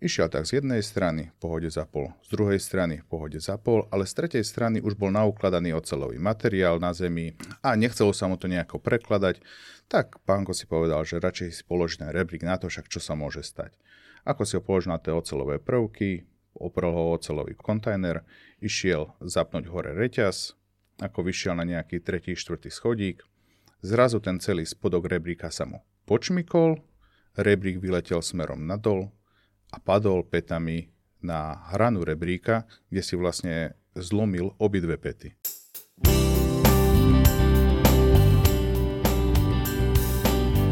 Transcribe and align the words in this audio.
Išiel 0.00 0.32
tak 0.32 0.48
z 0.48 0.64
jednej 0.64 0.80
strany 0.80 1.28
pohode 1.44 1.68
zapol, 1.68 2.16
z 2.24 2.32
druhej 2.32 2.56
strany 2.56 3.04
pohode 3.04 3.36
zapol, 3.36 3.84
ale 3.92 4.08
z 4.08 4.16
tretej 4.16 4.44
strany 4.48 4.80
už 4.80 4.96
bol 4.96 5.12
naukladaný 5.12 5.76
ocelový 5.76 6.16
materiál 6.16 6.80
na 6.80 6.96
zemi 6.96 7.36
a 7.60 7.76
nechcelo 7.76 8.16
sa 8.16 8.24
mu 8.24 8.40
to 8.40 8.48
nejako 8.48 8.80
prekladať, 8.80 9.44
tak 9.92 10.16
pánko 10.24 10.56
si 10.56 10.64
povedal, 10.64 11.04
že 11.04 11.20
radšej 11.20 11.52
si 11.52 11.62
položí 11.68 12.00
ten 12.00 12.08
rebrík 12.08 12.40
na 12.40 12.56
to, 12.56 12.72
však 12.72 12.88
čo 12.88 12.96
sa 12.96 13.12
môže 13.12 13.44
stať. 13.44 13.76
Ako 14.24 14.48
si 14.48 14.56
ho 14.56 14.64
položil 14.64 14.88
na 14.88 14.96
tie 14.96 15.12
ocelové 15.12 15.60
prvky, 15.60 16.24
oprel 16.56 16.96
ho 16.96 17.12
ocelový 17.20 17.52
kontajner, 17.52 18.24
išiel 18.64 19.12
zapnúť 19.20 19.68
hore 19.68 19.92
reťaz, 19.92 20.56
ako 21.04 21.28
vyšiel 21.28 21.60
na 21.60 21.68
nejaký 21.68 22.00
tretí, 22.00 22.32
štvrtý 22.32 22.72
schodík, 22.72 23.20
zrazu 23.84 24.16
ten 24.24 24.40
celý 24.40 24.64
spodok 24.64 25.12
rebríka 25.12 25.52
sa 25.52 25.68
mu 25.68 25.84
počmikol, 26.08 26.80
rebrík 27.36 27.76
vyletel 27.84 28.24
smerom 28.24 28.64
nadol, 28.64 29.12
a 29.70 29.78
padol 29.78 30.26
petami 30.26 30.90
na 31.22 31.54
hranu 31.70 32.02
rebríka, 32.02 32.66
kde 32.90 33.02
si 33.04 33.14
vlastne 33.14 33.78
zlomil 33.94 34.54
obidve 34.58 34.98
pety. 34.98 35.36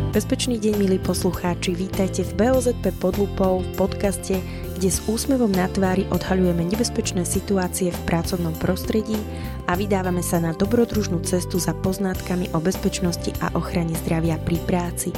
Bezpečný 0.09 0.59
deň, 0.59 0.75
milí 0.83 0.98
poslucháči, 0.98 1.79
vítajte 1.79 2.27
v 2.27 2.33
BOZP 2.42 2.91
pod 2.98 3.20
lupou 3.23 3.62
v 3.62 3.70
podcaste, 3.79 4.41
kde 4.79 4.95
s 4.95 5.03
úsmevom 5.11 5.51
na 5.51 5.67
tvári 5.67 6.07
odhaľujeme 6.15 6.63
nebezpečné 6.63 7.27
situácie 7.27 7.91
v 7.91 8.01
pracovnom 8.07 8.55
prostredí 8.63 9.19
a 9.67 9.75
vydávame 9.75 10.23
sa 10.23 10.39
na 10.39 10.55
dobrodružnú 10.55 11.19
cestu 11.27 11.59
za 11.59 11.75
poznátkami 11.75 12.55
o 12.55 12.63
bezpečnosti 12.63 13.35
a 13.43 13.51
ochrane 13.59 13.99
zdravia 14.07 14.39
pri 14.39 14.63
práci. 14.71 15.11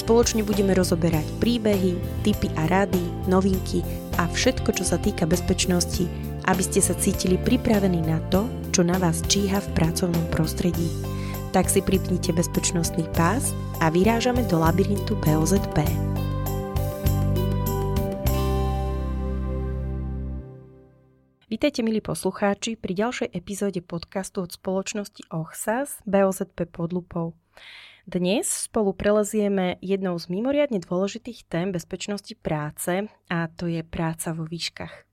Spoločne 0.00 0.40
budeme 0.40 0.72
rozoberať 0.72 1.28
príbehy, 1.36 2.24
typy 2.24 2.48
a 2.56 2.64
rady, 2.72 3.28
novinky 3.28 3.84
a 4.16 4.24
všetko, 4.32 4.72
čo 4.72 4.88
sa 4.88 4.96
týka 4.96 5.28
bezpečnosti, 5.28 6.08
aby 6.48 6.62
ste 6.64 6.80
sa 6.80 6.96
cítili 6.96 7.36
pripravení 7.36 8.00
na 8.00 8.16
to, 8.32 8.48
čo 8.72 8.80
na 8.80 8.96
vás 8.96 9.20
číha 9.28 9.60
v 9.60 9.72
pracovnom 9.76 10.24
prostredí 10.32 10.88
tak 11.54 11.72
si 11.72 11.80
pripnite 11.80 12.36
bezpečnostný 12.36 13.08
pás 13.16 13.56
a 13.80 13.88
vyrážame 13.88 14.44
do 14.44 14.60
labyrintu 14.60 15.16
BOZP. 15.24 15.88
Vítajte 21.56 21.80
milí 21.80 22.04
poslucháči 22.04 22.76
pri 22.76 22.92
ďalšej 22.92 23.32
epizóde 23.32 23.80
podcastu 23.80 24.44
od 24.44 24.52
spoločnosti 24.52 25.24
OHSAS 25.32 26.04
BOZP 26.04 26.68
pod 26.68 26.92
lupou. 26.92 27.32
Dnes 28.04 28.68
spolu 28.68 28.92
prelezieme 28.92 29.80
jednou 29.80 30.20
z 30.20 30.28
mimoriadne 30.28 30.84
dôležitých 30.84 31.48
tém 31.48 31.72
bezpečnosti 31.72 32.36
práce 32.44 33.08
a 33.32 33.48
to 33.48 33.72
je 33.72 33.80
práca 33.80 34.36
vo 34.36 34.44
výškach. 34.44 35.08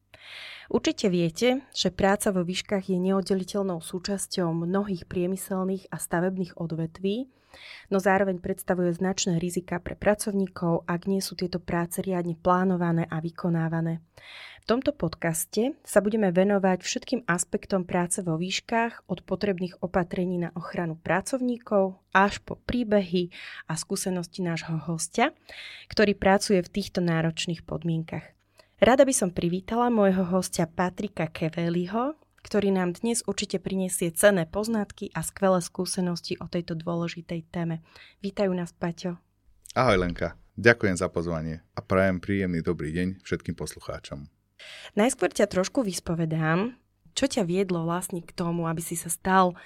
Určite 0.67 1.07
viete, 1.07 1.63
že 1.71 1.95
práca 1.95 2.35
vo 2.35 2.43
výškach 2.43 2.91
je 2.91 2.99
neoddeliteľnou 2.99 3.79
súčasťou 3.79 4.51
mnohých 4.51 5.07
priemyselných 5.07 5.87
a 5.87 5.95
stavebných 5.95 6.59
odvetví, 6.59 7.31
no 7.89 7.97
zároveň 8.01 8.41
predstavuje 8.41 8.93
značné 8.93 9.37
rizika 9.37 9.79
pre 9.79 9.93
pracovníkov, 9.97 10.85
ak 10.89 11.07
nie 11.09 11.19
sú 11.19 11.37
tieto 11.37 11.57
práce 11.61 12.01
riadne 12.03 12.33
plánované 12.37 13.07
a 13.09 13.19
vykonávané. 13.19 14.03
V 14.63 14.79
tomto 14.79 14.95
podcaste 14.95 15.75
sa 15.83 15.99
budeme 15.99 16.31
venovať 16.31 16.87
všetkým 16.87 17.21
aspektom 17.27 17.83
práce 17.83 18.23
vo 18.23 18.39
výškach 18.39 19.11
od 19.11 19.19
potrebných 19.27 19.83
opatrení 19.83 20.39
na 20.39 20.55
ochranu 20.55 20.95
pracovníkov 20.95 21.99
až 22.15 22.39
po 22.39 22.55
príbehy 22.63 23.27
a 23.67 23.75
skúsenosti 23.75 24.39
nášho 24.39 24.79
hostia, 24.87 25.35
ktorý 25.91 26.15
pracuje 26.15 26.63
v 26.63 26.71
týchto 26.79 27.03
náročných 27.03 27.67
podmienkach. 27.67 28.23
Rada 28.79 29.03
by 29.03 29.11
som 29.11 29.35
privítala 29.35 29.91
môjho 29.91 30.23
hostia 30.31 30.63
Patrika 30.63 31.27
Keveliho, 31.27 32.15
ktorý 32.43 32.75
nám 32.75 32.99
dnes 32.99 33.23
určite 33.23 33.57
prinesie 33.57 34.11
cenné 34.11 34.43
poznatky 34.45 35.09
a 35.15 35.23
skvelé 35.23 35.63
skúsenosti 35.63 36.37
o 36.37 36.51
tejto 36.51 36.75
dôležitej 36.75 37.49
téme. 37.49 37.81
Vítajú 38.19 38.51
nás, 38.51 38.75
Paťo. 38.75 39.17
Ahoj 39.73 39.97
Lenka, 39.97 40.37
ďakujem 40.59 40.99
za 40.99 41.09
pozvanie 41.09 41.65
a 41.73 41.81
prajem 41.81 42.21
príjemný 42.21 42.61
dobrý 42.61 42.93
deň 42.93 43.25
všetkým 43.25 43.57
poslucháčom. 43.57 44.29
Najskôr 44.93 45.33
ťa 45.33 45.49
trošku 45.49 45.81
vyspovedám, 45.81 46.77
čo 47.17 47.25
ťa 47.25 47.43
viedlo 47.47 47.87
vlastne 47.87 48.21
k 48.21 48.31
tomu, 48.35 48.69
aby 48.69 48.83
si 48.83 48.93
sa 48.93 49.09
stal 49.09 49.57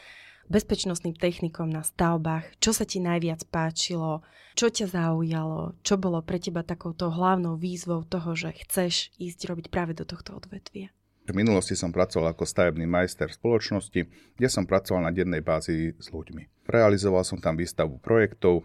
bezpečnostným 0.48 1.20
technikom 1.20 1.68
na 1.68 1.84
stavbách, 1.84 2.48
čo 2.64 2.72
sa 2.72 2.88
ti 2.88 3.04
najviac 3.04 3.44
páčilo, 3.52 4.24
čo 4.56 4.72
ťa 4.72 4.88
zaujalo, 4.90 5.76
čo 5.84 6.00
bolo 6.00 6.24
pre 6.24 6.40
teba 6.40 6.64
takouto 6.64 7.12
hlavnou 7.12 7.60
výzvou 7.60 8.08
toho, 8.08 8.32
že 8.34 8.56
chceš 8.64 9.12
ísť 9.20 9.52
robiť 9.52 9.66
práve 9.68 9.92
do 9.92 10.08
tohto 10.08 10.40
odvetvia? 10.40 10.90
V 11.28 11.36
minulosti 11.36 11.76
som 11.76 11.92
pracoval 11.92 12.32
ako 12.32 12.48
stavebný 12.48 12.88
majster 12.88 13.28
spoločnosti, 13.28 14.08
kde 14.40 14.48
som 14.48 14.64
pracoval 14.64 15.04
na 15.04 15.12
dennej 15.12 15.44
bázi 15.44 15.92
s 16.00 16.08
ľuďmi. 16.08 16.68
Realizoval 16.72 17.28
som 17.28 17.36
tam 17.44 17.60
výstavu 17.60 18.00
projektov, 18.00 18.64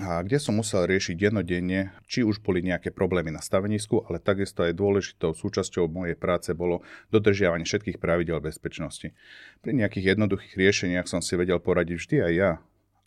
a 0.00 0.24
kde 0.24 0.40
som 0.40 0.56
musel 0.56 0.88
riešiť 0.88 1.20
jednodenne, 1.20 1.92
či 2.08 2.24
už 2.24 2.40
boli 2.40 2.64
nejaké 2.64 2.96
problémy 2.96 3.28
na 3.28 3.44
stavenisku, 3.44 4.08
ale 4.08 4.24
takisto 4.24 4.64
aj 4.64 4.72
dôležitou 4.72 5.36
súčasťou 5.36 5.84
mojej 5.84 6.16
práce 6.16 6.48
bolo 6.56 6.80
dodržiavanie 7.12 7.68
všetkých 7.68 8.00
pravidel 8.00 8.40
bezpečnosti. 8.40 9.12
Pri 9.60 9.72
nejakých 9.76 10.16
jednoduchých 10.16 10.56
riešeniach 10.56 11.04
som 11.04 11.20
si 11.20 11.36
vedel 11.36 11.60
poradiť 11.60 11.96
vždy 12.00 12.16
aj 12.24 12.32
ja, 12.32 12.52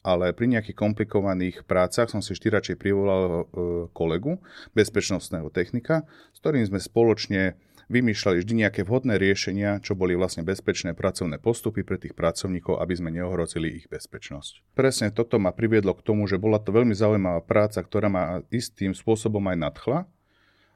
ale 0.06 0.30
pri 0.38 0.46
nejakých 0.46 0.78
komplikovaných 0.78 1.66
prácach 1.66 2.14
som 2.14 2.22
si 2.22 2.38
vždy 2.38 2.54
radšej 2.54 2.78
privolal 2.78 3.26
e, 3.26 3.44
kolegu, 3.90 4.38
bezpečnostného 4.78 5.50
technika, 5.50 6.06
s 6.30 6.46
ktorým 6.46 6.70
sme 6.70 6.78
spoločne 6.78 7.58
vymýšľali 7.90 8.42
vždy 8.42 8.54
nejaké 8.66 8.82
vhodné 8.84 9.20
riešenia, 9.22 9.82
čo 9.82 9.94
boli 9.94 10.18
vlastne 10.18 10.42
bezpečné 10.42 10.98
pracovné 10.98 11.38
postupy 11.38 11.86
pre 11.86 12.02
tých 12.02 12.18
pracovníkov, 12.18 12.82
aby 12.82 12.94
sme 12.98 13.14
neohrozili 13.14 13.84
ich 13.84 13.86
bezpečnosť. 13.92 14.76
Presne 14.78 15.14
toto 15.14 15.38
ma 15.38 15.54
priviedlo 15.54 15.94
k 15.94 16.06
tomu, 16.06 16.26
že 16.26 16.42
bola 16.42 16.58
to 16.58 16.74
veľmi 16.74 16.94
zaujímavá 16.98 17.42
práca, 17.46 17.82
ktorá 17.82 18.08
ma 18.10 18.24
istým 18.50 18.98
spôsobom 18.98 19.42
aj 19.52 19.58
nadchla. 19.58 20.00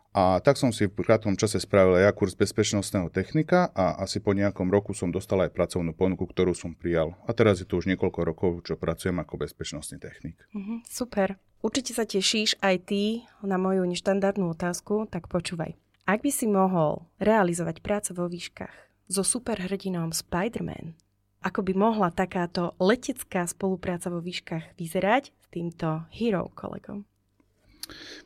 A 0.09 0.41
tak 0.41 0.57
som 0.57 0.73
si 0.73 0.89
v 0.89 1.05
krátkom 1.05 1.37
čase 1.37 1.61
spravil 1.61 2.01
aj 2.01 2.17
kurz 2.17 2.33
bezpečnostného 2.33 3.13
technika 3.13 3.69
a 3.77 4.01
asi 4.01 4.17
po 4.17 4.33
nejakom 4.33 4.65
roku 4.73 4.97
som 4.97 5.13
dostal 5.13 5.45
aj 5.45 5.53
pracovnú 5.53 5.93
ponuku, 5.93 6.25
ktorú 6.25 6.57
som 6.57 6.73
prijal. 6.73 7.13
A 7.29 7.31
teraz 7.37 7.61
je 7.61 7.69
to 7.69 7.77
už 7.77 7.85
niekoľko 7.93 8.25
rokov, 8.25 8.51
čo 8.65 8.73
pracujem 8.73 9.21
ako 9.21 9.37
bezpečnostný 9.37 10.01
technik. 10.01 10.41
Mm-hmm, 10.49 10.89
super. 10.89 11.37
Určite 11.61 11.93
sa 11.93 12.09
tešíš 12.09 12.57
aj 12.57 12.89
ty 12.89 13.21
na 13.45 13.61
moju 13.61 13.85
neštandardnú 13.85 14.49
otázku, 14.57 15.05
tak 15.13 15.29
počúvaj. 15.29 15.77
Ak 16.09 16.25
by 16.25 16.33
si 16.33 16.49
mohol 16.49 17.05
realizovať 17.21 17.85
prácu 17.85 18.17
vo 18.17 18.25
výškach 18.25 18.73
so 19.05 19.21
superhrdinom 19.21 20.09
Spider-Man, 20.09 20.97
ako 21.45 21.61
by 21.61 21.77
mohla 21.77 22.09
takáto 22.09 22.73
letecká 22.81 23.45
spolupráca 23.45 24.09
vo 24.09 24.17
výškach 24.17 24.73
vyzerať 24.73 25.29
s 25.29 25.47
týmto 25.53 26.09
hero 26.09 26.49
kolegom? 26.57 27.05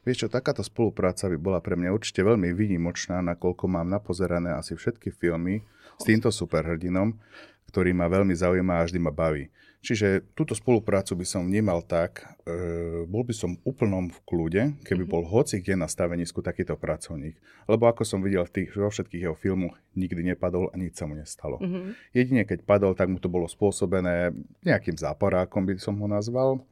Vieš 0.08 0.24
čo, 0.24 0.28
takáto 0.32 0.64
spolupráca 0.64 1.28
by 1.28 1.36
bola 1.36 1.60
pre 1.60 1.76
mňa 1.76 1.92
určite 1.92 2.24
veľmi 2.24 2.56
výnimočná, 2.56 3.20
nakoľko 3.20 3.68
mám 3.68 3.92
napozerané 3.92 4.56
asi 4.56 4.80
všetky 4.80 5.12
filmy 5.12 5.68
s 6.00 6.08
týmto 6.08 6.32
superhrdinom, 6.32 7.20
ktorý 7.68 7.92
ma 7.92 8.08
veľmi 8.08 8.32
zaujíma 8.32 8.80
a 8.80 8.88
vždy 8.88 9.00
ma 9.04 9.12
baví. 9.12 9.52
Čiže 9.84 10.32
túto 10.32 10.56
spoluprácu 10.56 11.20
by 11.20 11.26
som 11.28 11.44
vnímal 11.44 11.84
tak, 11.84 12.24
e, 12.48 13.04
bol 13.04 13.28
by 13.28 13.36
som 13.36 13.60
úplnom 13.68 14.08
v 14.08 14.20
kľude, 14.24 14.64
keby 14.88 15.04
mhm. 15.04 15.12
bol 15.12 15.24
hoci 15.28 15.60
kde 15.60 15.76
na 15.76 15.92
stavenisku 15.92 16.40
takýto 16.40 16.80
pracovník. 16.80 17.36
Lebo 17.68 17.92
ako 17.92 18.08
som 18.08 18.24
videl 18.24 18.48
v 18.48 18.64
tých, 18.64 18.70
vo 18.80 18.88
všetkých 18.88 19.28
jeho 19.28 19.36
filmoch, 19.36 19.76
nikdy 20.00 20.24
nepadol 20.34 20.72
a 20.72 20.80
nič 20.80 20.96
sa 20.96 21.04
mu 21.04 21.20
nestalo. 21.20 21.60
Mm-hmm. 21.60 22.16
Jedine 22.16 22.44
keď 22.48 22.64
padol, 22.64 22.96
tak 22.96 23.12
mu 23.12 23.20
to 23.20 23.28
bolo 23.28 23.46
spôsobené 23.46 24.32
nejakým 24.64 24.96
záporákom, 24.96 25.68
by 25.68 25.76
som 25.78 26.00
ho 26.00 26.08
nazval 26.08 26.64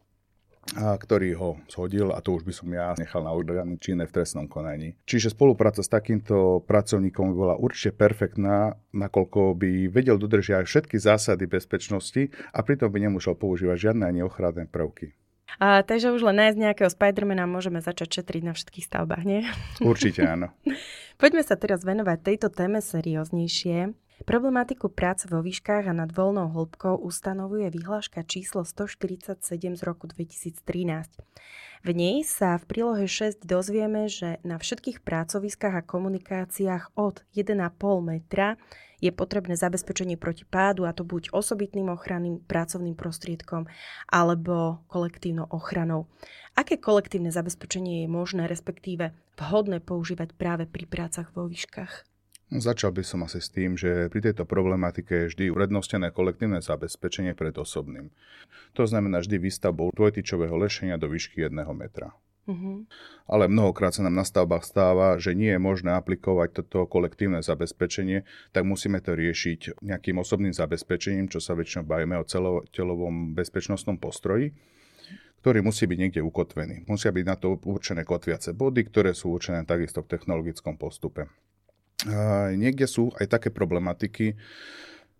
a 0.77 0.95
ktorý 0.95 1.35
ho 1.35 1.49
zhodil 1.67 2.13
a 2.13 2.21
to 2.23 2.37
už 2.37 2.47
by 2.47 2.53
som 2.53 2.69
ja 2.71 2.93
nechal 2.95 3.25
na 3.25 3.33
orgány 3.33 3.75
činné 3.81 4.07
v 4.07 4.13
trestnom 4.15 4.45
konaní. 4.47 4.95
Čiže 5.09 5.33
spolupráca 5.33 5.81
s 5.81 5.91
takýmto 5.91 6.63
pracovníkom 6.63 7.33
by 7.33 7.35
bola 7.35 7.55
určite 7.57 7.97
perfektná, 7.97 8.77
nakoľko 8.93 9.57
by 9.57 9.91
vedel 9.91 10.21
dodržiavať 10.21 10.65
všetky 10.69 10.95
zásady 11.01 11.49
bezpečnosti 11.49 12.31
a 12.53 12.59
pritom 12.61 12.87
by 12.87 12.99
nemusel 13.03 13.35
používať 13.35 13.91
žiadne 13.91 14.05
ani 14.05 14.21
ochranné 14.23 14.69
prvky. 14.69 15.17
A, 15.59 15.83
takže 15.83 16.15
už 16.15 16.23
len 16.31 16.39
nájsť 16.39 16.57
nejakého 16.57 16.89
Spidermana 16.93 17.43
môžeme 17.43 17.83
začať 17.83 18.21
šetriť 18.21 18.43
na 18.45 18.53
všetkých 18.55 18.87
stavbách, 18.87 19.23
nie? 19.27 19.43
Určite 19.83 20.23
áno. 20.23 20.55
Poďme 21.21 21.43
sa 21.43 21.59
teraz 21.59 21.83
venovať 21.83 22.17
tejto 22.23 22.47
téme 22.47 22.79
serióznejšie. 22.79 23.91
Problematiku 24.21 24.93
práce 24.93 25.25
vo 25.25 25.41
výškach 25.41 25.89
a 25.89 25.97
nad 25.97 26.13
voľnou 26.13 26.53
hĺbkou 26.53 27.01
ustanovuje 27.01 27.73
vyhláška 27.73 28.21
číslo 28.21 28.61
147 28.61 29.41
z 29.73 29.81
roku 29.81 30.05
2013. 30.05 30.61
V 31.81 31.89
nej 31.97 32.21
sa 32.21 32.61
v 32.61 32.63
prílohe 32.69 33.09
6 33.09 33.41
dozvieme, 33.41 34.05
že 34.05 34.37
na 34.45 34.61
všetkých 34.61 35.01
pracoviskách 35.01 35.81
a 35.81 35.81
komunikáciách 35.81 36.93
od 36.93 37.25
1,5 37.33 37.57
metra 38.05 38.61
je 39.01 39.09
potrebné 39.09 39.57
zabezpečenie 39.57 40.13
proti 40.21 40.45
pádu 40.45 40.85
a 40.85 40.93
to 40.93 41.01
buď 41.01 41.33
osobitným 41.33 41.89
ochranným 41.89 42.45
pracovným 42.45 42.93
prostriedkom 42.93 43.65
alebo 44.05 44.85
kolektívnou 44.85 45.49
ochranou. 45.49 46.05
Aké 46.53 46.77
kolektívne 46.77 47.33
zabezpečenie 47.33 48.05
je 48.05 48.07
možné, 48.13 48.45
respektíve 48.45 49.17
vhodné 49.41 49.81
používať 49.81 50.37
práve 50.37 50.69
pri 50.69 50.85
prácach 50.85 51.33
vo 51.33 51.49
výškach? 51.49 52.10
Začal 52.51 52.91
by 52.91 52.99
som 52.99 53.23
asi 53.23 53.39
s 53.39 53.47
tým, 53.47 53.79
že 53.79 54.11
pri 54.11 54.19
tejto 54.27 54.43
problematike 54.43 55.23
je 55.23 55.29
vždy 55.31 55.45
urednostené 55.55 56.11
kolektívne 56.11 56.59
zabezpečenie 56.59 57.31
pred 57.31 57.55
osobným. 57.55 58.11
To 58.75 58.83
znamená 58.83 59.23
vždy 59.23 59.39
výstavbou 59.39 59.95
dvojtyčového 59.95 60.59
lešenia 60.59 60.99
do 60.99 61.07
výšky 61.07 61.47
1 61.47 61.55
metra. 61.71 62.11
Uh-huh. 62.51 62.83
Ale 63.23 63.47
mnohokrát 63.47 63.95
sa 63.95 64.03
nám 64.03 64.19
na 64.19 64.27
stavbách 64.27 64.67
stáva, 64.67 65.15
že 65.15 65.31
nie 65.31 65.55
je 65.55 65.63
možné 65.63 65.95
aplikovať 65.95 66.59
toto 66.59 66.91
kolektívne 66.91 67.39
zabezpečenie, 67.39 68.27
tak 68.51 68.67
musíme 68.67 68.99
to 68.99 69.15
riešiť 69.15 69.79
nejakým 69.79 70.19
osobným 70.19 70.51
zabezpečením, 70.51 71.31
čo 71.31 71.39
sa 71.39 71.55
väčšinou 71.55 71.87
bavíme 71.87 72.19
o 72.19 72.27
celotelovom 72.27 73.31
bezpečnostnom 73.31 73.95
postroji 73.95 74.51
ktorý 75.41 75.65
musí 75.65 75.89
byť 75.89 75.97
niekde 75.97 76.21
ukotvený. 76.21 76.85
Musia 76.85 77.09
byť 77.09 77.25
na 77.25 77.33
to 77.33 77.57
určené 77.65 78.05
kotviace 78.05 78.53
body, 78.53 78.85
ktoré 78.93 79.17
sú 79.17 79.33
určené 79.33 79.65
takisto 79.65 80.05
v 80.05 80.13
technologickom 80.13 80.77
postupe. 80.77 81.33
Niekde 82.57 82.89
sú 82.89 83.13
aj 83.21 83.29
také 83.29 83.49
problematiky, 83.53 84.33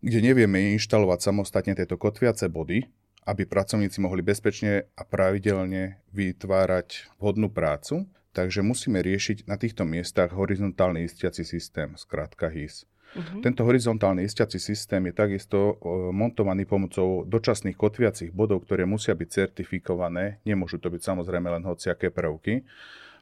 kde 0.01 0.19
nevieme 0.22 0.74
inštalovať 0.74 1.19
samostatne 1.22 1.78
tieto 1.78 1.94
kotviace 1.94 2.50
body, 2.50 2.89
aby 3.30 3.45
pracovníci 3.45 4.01
mohli 4.01 4.25
bezpečne 4.25 4.89
a 4.98 5.06
pravidelne 5.06 6.01
vytvárať 6.10 7.13
vhodnú 7.22 7.54
prácu, 7.54 8.10
takže 8.33 8.66
musíme 8.66 8.98
riešiť 8.98 9.45
na 9.45 9.62
týchto 9.62 9.86
miestach 9.86 10.33
horizontálny 10.33 11.06
istiaci 11.06 11.45
systém, 11.45 11.94
skrátka 11.94 12.50
HIS. 12.50 12.89
Uh-huh. 13.12 13.44
Tento 13.45 13.62
horizontálny 13.62 14.25
istiaci 14.25 14.57
systém 14.57 15.06
je 15.06 15.13
takisto 15.13 15.77
montovaný 16.16 16.66
pomocou 16.66 17.27
dočasných 17.27 17.77
kotviacich 17.77 18.31
bodov, 18.34 18.66
ktoré 18.66 18.89
musia 18.89 19.13
byť 19.13 19.30
certifikované, 19.30 20.42
nemôžu 20.42 20.81
to 20.81 20.89
byť 20.89 21.01
samozrejme 21.06 21.45
len 21.45 21.62
hociaké 21.68 22.10
prvky. 22.10 22.66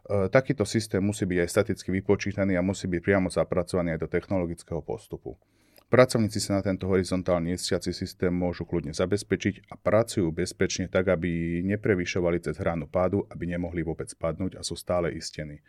E, 0.10 0.26
takýto 0.34 0.66
systém 0.66 1.06
musí 1.06 1.30
byť 1.30 1.38
aj 1.46 1.50
staticky 1.54 1.94
vypočítaný 1.94 2.58
a 2.58 2.66
musí 2.66 2.90
byť 2.90 3.02
priamo 3.06 3.30
zapracovaný 3.30 3.94
aj 3.94 4.02
do 4.02 4.10
technologického 4.10 4.82
postupu. 4.82 5.38
Pracovníci 5.90 6.38
sa 6.38 6.58
na 6.58 6.62
tento 6.62 6.86
horizontálny 6.86 7.58
istiaci 7.58 7.94
systém 7.94 8.30
môžu 8.30 8.66
kľudne 8.66 8.94
zabezpečiť 8.94 9.70
a 9.70 9.78
pracujú 9.78 10.30
bezpečne 10.30 10.86
tak, 10.86 11.10
aby 11.10 11.62
neprevyšovali 11.66 12.42
cez 12.46 12.62
hranu 12.62 12.86
pádu, 12.86 13.26
aby 13.30 13.50
nemohli 13.50 13.82
vôbec 13.82 14.10
padnúť 14.14 14.58
a 14.58 14.66
sú 14.66 14.78
stále 14.78 15.14
istení. 15.18 15.66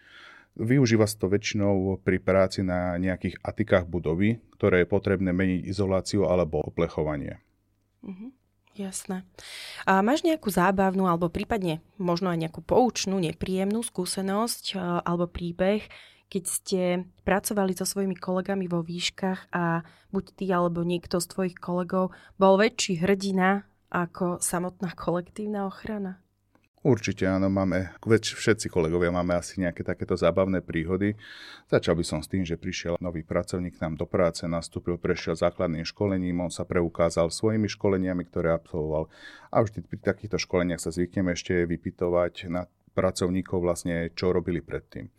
Využíva 0.61 1.09
sa 1.09 1.17
to 1.17 1.33
väčšinou 1.33 2.05
pri 2.05 2.21
práci 2.21 2.61
na 2.61 3.01
nejakých 3.01 3.41
atikách 3.41 3.89
budovy, 3.89 4.45
ktoré 4.61 4.85
je 4.85 4.93
potrebné 4.93 5.33
meniť 5.33 5.65
izoláciu 5.65 6.29
alebo 6.29 6.61
oplechovanie. 6.61 7.41
Mhm, 8.05 8.40
jasné. 8.81 9.29
A 9.85 10.01
máš 10.01 10.25
nejakú 10.25 10.49
zábavnú 10.49 11.05
alebo 11.05 11.29
prípadne 11.29 11.85
možno 12.01 12.33
aj 12.33 12.41
nejakú 12.41 12.61
poučnú, 12.65 13.21
nepríjemnú 13.21 13.85
skúsenosť 13.85 14.81
alebo 15.05 15.29
príbeh, 15.29 15.85
keď 16.31 16.45
ste 16.47 16.83
pracovali 17.27 17.75
so 17.75 17.83
svojimi 17.83 18.15
kolegami 18.15 18.71
vo 18.71 18.87
výškach 18.87 19.51
a 19.51 19.83
buď 20.15 20.25
ty 20.39 20.47
alebo 20.55 20.87
niekto 20.87 21.19
z 21.19 21.27
tvojich 21.27 21.57
kolegov 21.59 22.15
bol 22.39 22.55
väčší 22.55 23.03
hrdina 23.03 23.67
ako 23.91 24.39
samotná 24.39 24.95
kolektívna 25.05 25.67
ochrana? 25.67 26.23
Určite 26.81 27.29
áno, 27.29 27.53
máme, 27.53 27.93
všetci 28.01 28.73
kolegovia 28.73 29.13
máme 29.13 29.37
asi 29.37 29.61
nejaké 29.61 29.85
takéto 29.85 30.17
zábavné 30.17 30.65
príhody. 30.65 31.13
Začal 31.69 31.93
by 31.93 32.05
som 32.09 32.25
s 32.25 32.33
tým, 32.33 32.41
že 32.41 32.57
prišiel 32.57 32.97
nový 33.05 33.21
pracovník 33.21 33.77
nám 33.85 34.01
do 34.01 34.09
práce, 34.09 34.49
nastúpil, 34.49 34.97
prešiel 34.97 35.37
základným 35.37 35.85
školením, 35.85 36.41
on 36.41 36.49
sa 36.49 36.65
preukázal 36.65 37.29
svojimi 37.29 37.69
školeniami, 37.69 38.25
ktoré 38.25 38.57
absolvoval. 38.57 39.13
A 39.53 39.61
vždy 39.61 39.85
pri 39.85 40.01
takýchto 40.01 40.41
školeniach 40.41 40.81
sa 40.81 40.89
zvykneme 40.89 41.37
ešte 41.37 41.69
vypytovať 41.69 42.49
na 42.49 42.65
pracovníkov 42.97 43.61
vlastne, 43.61 44.09
čo 44.17 44.33
robili 44.33 44.65
predtým. 44.65 45.13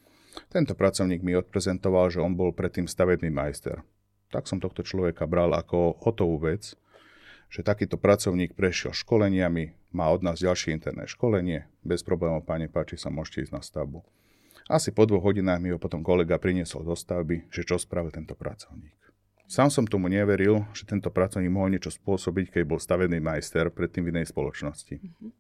Tento 0.49 0.73
pracovník 0.73 1.21
mi 1.21 1.37
odprezentoval, 1.37 2.09
že 2.09 2.25
on 2.25 2.33
bol 2.33 2.57
predtým 2.57 2.89
stavebný 2.89 3.29
majster. 3.29 3.85
Tak 4.33 4.49
som 4.49 4.57
tohto 4.57 4.81
človeka 4.81 5.29
bral 5.29 5.53
ako 5.53 5.93
hotovú 6.01 6.41
vec, 6.41 6.73
že 7.51 7.67
takýto 7.67 7.99
pracovník 7.99 8.55
prešiel 8.55 8.95
školeniami, 8.95 9.75
má 9.91 10.07
od 10.07 10.23
nás 10.23 10.39
ďalšie 10.39 10.71
interné 10.71 11.03
školenie, 11.03 11.67
bez 11.83 11.99
problémov, 11.99 12.47
páne, 12.47 12.71
páči 12.71 12.95
sa, 12.95 13.11
môžete 13.11 13.51
ísť 13.51 13.53
na 13.53 13.59
stavbu. 13.59 13.99
Asi 14.71 14.95
po 14.95 15.03
dvoch 15.03 15.27
hodinách 15.27 15.59
mi 15.59 15.75
ho 15.75 15.75
potom 15.75 15.99
kolega 15.99 16.39
priniesol 16.39 16.87
do 16.87 16.95
stavby, 16.95 17.51
že 17.51 17.67
čo 17.67 17.75
spravil 17.75 18.15
tento 18.15 18.39
pracovník. 18.39 18.95
Sám 19.51 19.67
som 19.67 19.83
tomu 19.83 20.07
neveril, 20.07 20.63
že 20.71 20.87
tento 20.87 21.11
pracovník 21.11 21.51
mohol 21.51 21.75
niečo 21.75 21.91
spôsobiť, 21.91 22.55
keď 22.55 22.63
bol 22.63 22.79
stavebný 22.79 23.19
majster 23.19 23.67
predtým 23.67 24.07
v 24.07 24.15
inej 24.15 24.31
spoločnosti. 24.31 24.95
Mm-hmm. 25.03 25.31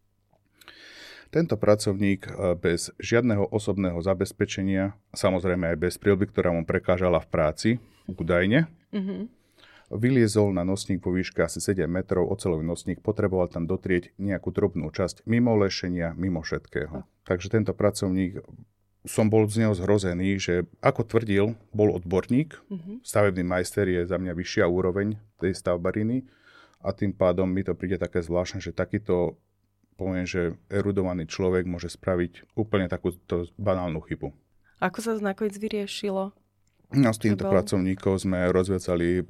Tento 1.31 1.55
pracovník 1.55 2.27
e, 2.27 2.59
bez 2.59 2.91
žiadneho 2.99 3.47
osobného 3.47 3.95
zabezpečenia, 4.03 4.99
samozrejme 5.15 5.71
aj 5.71 5.77
bez 5.79 5.95
prílby, 5.95 6.27
ktorá 6.27 6.51
mu 6.51 6.67
prekážala 6.67 7.23
v 7.23 7.31
práci, 7.31 7.69
údajne, 8.03 8.67
mm-hmm. 8.91 9.40
Vyliezol 9.91 10.55
na 10.55 10.63
nosník 10.63 11.03
po 11.03 11.11
výške 11.11 11.43
asi 11.43 11.59
7 11.59 11.85
metrov, 11.85 12.31
ocelový 12.31 12.63
nosník, 12.63 13.03
potreboval 13.03 13.51
tam 13.51 13.67
dotrieť 13.67 14.15
nejakú 14.17 14.49
drobnú 14.49 14.87
časť 14.89 15.27
mimo 15.27 15.53
lešenia, 15.59 16.15
mimo 16.15 16.39
všetkého. 16.41 17.03
Takže 17.27 17.47
tento 17.51 17.75
pracovník 17.75 18.39
som 19.03 19.27
bol 19.27 19.49
z 19.49 19.65
neho 19.65 19.73
zhrozený, 19.73 20.37
že 20.37 20.69
ako 20.79 21.01
tvrdil, 21.09 21.57
bol 21.73 21.89
odborník, 21.97 22.53
mm-hmm. 22.69 22.95
stavebný 23.01 23.43
majster 23.43 23.89
je 23.89 24.05
za 24.05 24.17
mňa 24.21 24.33
vyššia 24.37 24.65
úroveň 24.69 25.17
tej 25.41 25.57
stavbariny 25.57 26.29
a 26.85 26.93
tým 26.93 27.13
pádom 27.13 27.49
mi 27.49 27.65
to 27.65 27.73
príde 27.73 27.97
také 27.97 28.21
zvláštne, 28.21 28.61
že 28.61 28.77
takýto 28.77 29.41
poviem, 29.97 30.25
že 30.25 30.57
erudovaný 30.69 31.29
človek 31.29 31.69
môže 31.69 31.93
spraviť 31.93 32.57
úplne 32.57 32.89
takúto 32.89 33.45
banálnu 33.61 34.01
chybu. 34.01 34.33
Ako 34.81 34.97
sa 34.97 35.13
to 35.13 35.21
nakoniec 35.21 35.53
vyriešilo? 35.61 36.33
No, 36.91 37.09
s 37.15 37.19
týmto 37.19 37.47
bol... 37.47 37.55
pracovníkov 37.55 38.27
sme 38.27 38.51
rozviacali 38.51 39.07
e, 39.19 39.23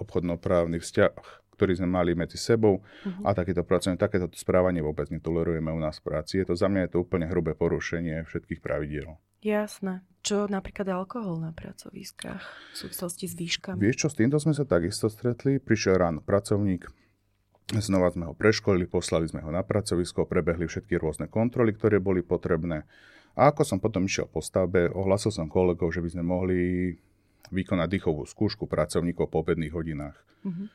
obchodnoprávny 0.00 0.80
vzťah, 0.80 1.12
ktorý 1.56 1.72
sme 1.78 1.88
mali 1.92 2.16
medzi 2.16 2.40
sebou 2.40 2.80
uh-huh. 2.80 3.28
a 3.28 3.36
takýto 3.36 3.62
pracovník, 3.62 4.00
takéto 4.00 4.26
správanie 4.32 4.80
vôbec 4.80 5.12
netolerujeme 5.12 5.68
u 5.70 5.80
nás 5.80 6.00
v 6.00 6.10
práci. 6.10 6.40
Je 6.40 6.48
to 6.48 6.56
za 6.56 6.66
mňa 6.66 6.88
je 6.88 6.90
to 6.96 6.98
úplne 7.04 7.28
hrubé 7.28 7.52
porušenie 7.52 8.24
všetkých 8.24 8.64
pravidiel. 8.64 9.20
Jasné. 9.44 10.02
Čo 10.22 10.46
napríklad 10.46 10.86
alkohol 10.86 11.42
na 11.42 11.50
pracoviskách 11.50 12.42
v 12.72 12.76
súvislosti 12.78 13.26
s 13.26 13.34
výškami? 13.34 13.78
Vieš 13.78 14.06
čo, 14.06 14.08
s 14.10 14.16
týmto 14.18 14.38
sme 14.38 14.54
sa 14.54 14.62
takisto 14.62 15.10
stretli. 15.10 15.58
Prišiel 15.58 15.98
ráno 15.98 16.22
pracovník, 16.22 16.86
Znova 17.72 18.12
sme 18.12 18.28
ho 18.28 18.34
preškolili, 18.36 18.84
poslali 18.84 19.24
sme 19.30 19.40
ho 19.40 19.48
na 19.48 19.64
pracovisko, 19.64 20.28
prebehli 20.28 20.68
všetky 20.68 21.00
rôzne 21.00 21.30
kontroly, 21.32 21.72
ktoré 21.72 22.02
boli 22.02 22.20
potrebné. 22.20 22.84
A 23.32 23.48
ako 23.48 23.64
som 23.64 23.78
potom 23.80 24.04
išiel 24.04 24.28
po 24.28 24.44
stavbe, 24.44 24.92
ohlasil 24.92 25.32
som 25.32 25.48
kolegov, 25.48 25.92
že 25.92 26.04
by 26.04 26.08
sme 26.12 26.24
mohli 26.24 26.60
vykonať 27.48 27.88
dýchovú 27.88 28.24
skúšku 28.28 28.68
pracovníkov 28.68 29.28
po 29.28 29.40
obedných 29.40 29.72
hodinách. 29.72 30.16
Mm-hmm. 30.44 30.66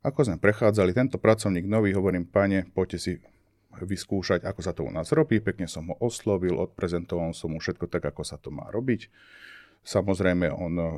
Ako 0.00 0.20
sme 0.26 0.36
prechádzali, 0.40 0.96
tento 0.96 1.20
pracovník 1.20 1.68
nový, 1.68 1.92
hovorím, 1.92 2.24
pane, 2.24 2.66
poďte 2.72 2.98
si 2.98 3.12
vyskúšať, 3.78 4.42
ako 4.42 4.60
sa 4.64 4.72
to 4.74 4.82
u 4.86 4.90
nás 4.90 5.12
robí. 5.14 5.38
Pekne 5.38 5.70
som 5.70 5.86
ho 5.92 5.94
oslovil, 6.02 6.58
odprezentoval 6.58 7.30
som 7.36 7.54
mu 7.54 7.62
všetko 7.62 7.86
tak, 7.86 8.08
ako 8.10 8.26
sa 8.26 8.40
to 8.40 8.50
má 8.50 8.66
robiť. 8.72 9.06
Samozrejme, 9.86 10.50
on 10.50 10.74
eh, 10.80 10.90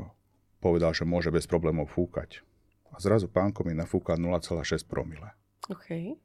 povedal, 0.65 0.97
že 0.97 1.05
môže 1.05 1.29
bez 1.29 1.45
problémov 1.45 1.93
fúkať 1.93 2.41
a 2.93 3.01
zrazu 3.01 3.27
pánko 3.27 3.65
mi 3.65 3.73
nafúka 3.73 4.15
0,6 4.21 4.85
promile. 4.85 5.33
OK. 5.73 6.17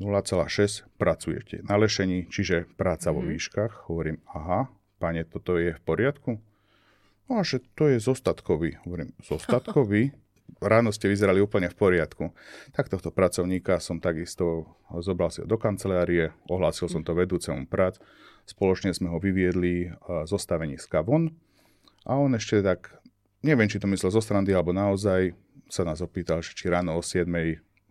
0,6 0.00 0.88
pracujete 0.96 1.60
na 1.66 1.76
lešení, 1.76 2.30
čiže 2.30 2.70
práca 2.78 3.10
mm-hmm. 3.10 3.16
vo 3.16 3.22
mhm. 3.22 3.30
výškach. 3.34 3.72
Hovorím, 3.90 4.18
aha, 4.32 4.70
pane, 5.02 5.26
toto 5.26 5.58
je 5.58 5.74
v 5.74 5.80
poriadku? 5.82 6.30
No 7.30 7.40
a 7.40 7.42
že 7.46 7.64
to 7.78 7.88
je 7.88 8.02
zostatkový. 8.02 8.82
Hovorím, 8.84 9.16
zostatkový? 9.22 10.12
Ráno 10.62 10.92
ste 10.94 11.10
vyzerali 11.10 11.42
úplne 11.42 11.72
v 11.72 11.76
poriadku. 11.78 12.24
Tak 12.76 12.92
tohto 12.92 13.10
pracovníka 13.10 13.80
som 13.82 13.98
takisto 13.98 14.78
zobral 15.00 15.32
si 15.32 15.42
do 15.42 15.56
kancelárie, 15.56 16.30
ohlásil 16.46 16.86
som 16.86 17.02
to 17.02 17.16
vedúcemu 17.16 17.66
prác, 17.66 17.98
spoločne 18.46 18.92
sme 18.92 19.10
ho 19.10 19.18
vyviedli 19.22 19.90
zo 20.26 20.36
staveniska 20.38 21.02
von 21.02 21.34
a 22.04 22.18
on 22.18 22.34
ešte 22.34 22.62
tak, 22.62 22.94
neviem, 23.42 23.70
či 23.70 23.78
to 23.78 23.86
myslel 23.90 24.10
zo 24.10 24.22
strandy 24.22 24.50
alebo 24.50 24.74
naozaj, 24.74 25.34
sa 25.70 25.88
nás 25.88 26.04
opýtal, 26.04 26.42
či 26.44 26.68
ráno 26.68 26.98
o 26.98 27.02
7 27.02 27.26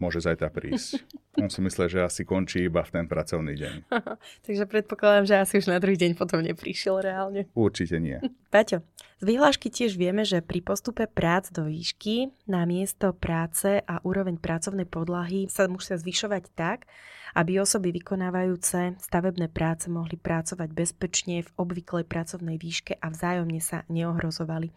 môže 0.01 0.19
zajtra 0.25 0.49
prísť. 0.49 1.05
On 1.37 1.47
si 1.47 1.61
myslel, 1.61 1.87
že 1.87 1.99
asi 2.01 2.21
končí 2.25 2.65
iba 2.65 2.81
v 2.81 2.91
ten 2.91 3.05
pracovný 3.05 3.53
deň. 3.55 3.75
Takže 4.49 4.65
predpokladám, 4.65 5.25
že 5.29 5.35
asi 5.37 5.53
už 5.61 5.69
na 5.69 5.77
druhý 5.77 5.95
deň 5.95 6.17
potom 6.17 6.41
neprišiel 6.41 6.99
reálne. 6.99 7.45
Určite 7.53 8.01
nie. 8.01 8.17
Paťo, 8.49 8.81
z 9.21 9.23
vyhlášky 9.29 9.69
tiež 9.69 10.01
vieme, 10.01 10.25
že 10.25 10.41
pri 10.41 10.65
postupe 10.65 11.05
prác 11.05 11.53
do 11.53 11.69
výšky 11.69 12.33
na 12.49 12.65
miesto 12.65 13.13
práce 13.13 13.77
a 13.85 14.01
úroveň 14.01 14.41
pracovnej 14.41 14.89
podlahy 14.89 15.45
sa 15.45 15.69
musia 15.69 15.93
zvyšovať 15.95 16.43
tak, 16.57 16.89
aby 17.37 17.61
osoby 17.61 17.95
vykonávajúce 17.95 18.97
stavebné 18.99 19.47
práce 19.47 19.87
mohli 19.87 20.17
pracovať 20.17 20.69
bezpečne 20.73 21.45
v 21.45 21.49
obvyklej 21.53 22.03
pracovnej 22.09 22.57
výške 22.57 22.97
a 22.97 23.07
vzájomne 23.13 23.61
sa 23.61 23.85
neohrozovali. 23.87 24.73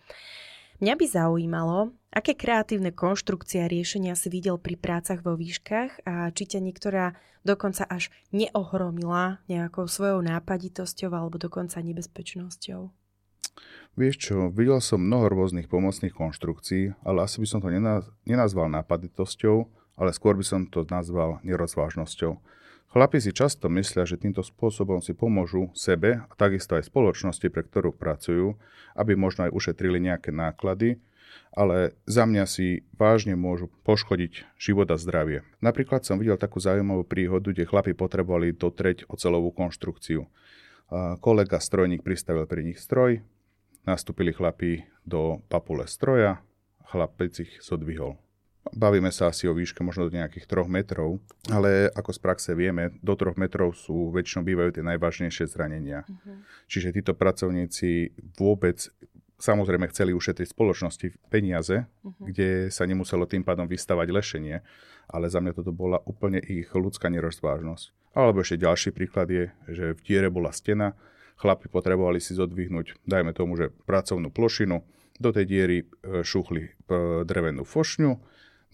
Mňa 0.85 1.01
by 1.01 1.07
zaujímalo, 1.09 1.97
aké 2.13 2.37
kreatívne 2.37 2.93
konštrukcie 2.93 3.65
a 3.65 3.73
riešenia 3.73 4.13
si 4.21 4.29
videl 4.29 4.61
pri 4.61 4.77
prácach 4.77 5.25
vo 5.25 5.33
výškach 5.33 6.05
a 6.05 6.29
či 6.29 6.45
ťa 6.45 6.61
niektorá 6.61 7.17
dokonca 7.41 7.89
až 7.89 8.13
neohromila 8.37 9.41
nejakou 9.49 9.89
svojou 9.89 10.21
nápaditosťou 10.21 11.09
alebo 11.09 11.41
dokonca 11.41 11.81
nebezpečnosťou. 11.81 12.93
Vieš 13.97 14.15
čo, 14.21 14.53
videl 14.53 14.77
som 14.85 15.01
mnoho 15.01 15.33
rôznych 15.33 15.73
pomocných 15.73 16.13
konštrukcií, 16.13 16.93
ale 17.01 17.25
asi 17.25 17.41
by 17.41 17.49
som 17.49 17.65
to 17.65 17.73
nenazval 18.29 18.69
nápaditosťou, 18.69 19.57
ale 19.97 20.13
skôr 20.13 20.37
by 20.37 20.45
som 20.45 20.69
to 20.69 20.85
nazval 20.93 21.41
nerozvážnosťou. 21.49 22.37
Chlapi 22.95 23.19
si 23.19 23.35
často 23.35 23.67
myslia, 23.75 24.07
že 24.07 24.15
týmto 24.15 24.47
spôsobom 24.47 25.03
si 25.03 25.19
pomôžu 25.19 25.67
sebe 25.75 26.23
a 26.23 26.33
takisto 26.39 26.79
aj 26.79 26.87
spoločnosti, 26.87 27.43
pre 27.51 27.67
ktorú 27.67 27.91
pracujú, 27.91 28.55
aby 28.95 29.19
možno 29.19 29.51
aj 29.51 29.51
ušetrili 29.51 29.99
nejaké 29.99 30.31
náklady, 30.31 31.03
ale 31.51 31.99
za 32.07 32.23
mňa 32.23 32.47
si 32.47 32.87
vážne 32.95 33.35
môžu 33.35 33.67
poškodiť 33.83 34.47
život 34.55 34.87
a 34.95 34.95
zdravie. 34.95 35.43
Napríklad 35.59 36.07
som 36.07 36.23
videl 36.23 36.39
takú 36.39 36.63
zaujímavú 36.63 37.03
príhodu, 37.03 37.51
kde 37.51 37.67
chlapi 37.67 37.99
potrebovali 37.99 38.55
dotreť 38.55 39.11
ocelovú 39.11 39.51
konštrukciu. 39.51 40.31
Kolega 41.19 41.59
strojník 41.59 42.07
pristavil 42.07 42.47
pri 42.47 42.63
nich 42.63 42.79
stroj, 42.79 43.27
nastúpili 43.83 44.31
chlapi 44.31 44.87
do 45.03 45.43
papule 45.51 45.91
stroja, 45.91 46.39
chlapec 46.87 47.43
ich 47.43 47.59
zodvihol. 47.59 48.23
Bavíme 48.73 49.13
sa 49.13 49.29
asi 49.29 49.45
o 49.45 49.53
výške 49.53 49.85
možno 49.85 50.09
do 50.09 50.17
nejakých 50.17 50.49
3 50.49 50.65
metrov, 50.73 51.21
ale 51.53 51.93
ako 51.93 52.17
z 52.17 52.19
praxe 52.25 52.51
vieme, 52.57 52.97
do 53.05 53.13
3 53.13 53.37
metrov 53.37 53.77
sú 53.77 54.09
väčšinou 54.09 54.41
bývajú 54.41 54.81
tie 54.81 54.85
najvážnejšie 54.89 55.45
zranenia. 55.53 56.09
Uh-huh. 56.09 56.41
Čiže 56.65 56.97
títo 56.97 57.13
pracovníci 57.13 58.17
vôbec 58.41 58.89
samozrejme 59.37 59.85
chceli 59.93 60.17
ušetriť 60.17 60.57
spoločnosti 60.57 61.13
peniaze, 61.29 61.85
uh-huh. 61.85 62.25
kde 62.25 62.73
sa 62.73 62.89
nemuselo 62.89 63.29
tým 63.29 63.45
pádom 63.45 63.69
vystavať 63.69 64.09
lešenie, 64.09 64.57
ale 65.13 65.29
za 65.29 65.45
mňa 65.45 65.53
toto 65.53 65.77
bola 65.77 66.01
úplne 66.09 66.41
ich 66.41 66.73
ľudská 66.73 67.13
nerozvážnosť. 67.13 68.17
Alebo 68.17 68.41
ešte 68.41 68.65
ďalší 68.65 68.91
príklad 68.97 69.29
je, 69.29 69.53
že 69.69 69.93
v 69.93 70.01
diere 70.01 70.33
bola 70.33 70.55
stena, 70.57 70.97
chlapi 71.37 71.69
potrebovali 71.69 72.23
si 72.23 72.33
zodvihnúť, 72.33 73.05
dajme 73.05 73.35
tomu, 73.37 73.59
že 73.59 73.75
pracovnú 73.85 74.31
plošinu, 74.31 74.87
do 75.15 75.31
tej 75.31 75.47
diery 75.47 75.79
e, 75.83 76.27
šuchli 76.27 76.63
e, 76.67 76.71
drevenú 77.23 77.63
fošňu, 77.63 78.19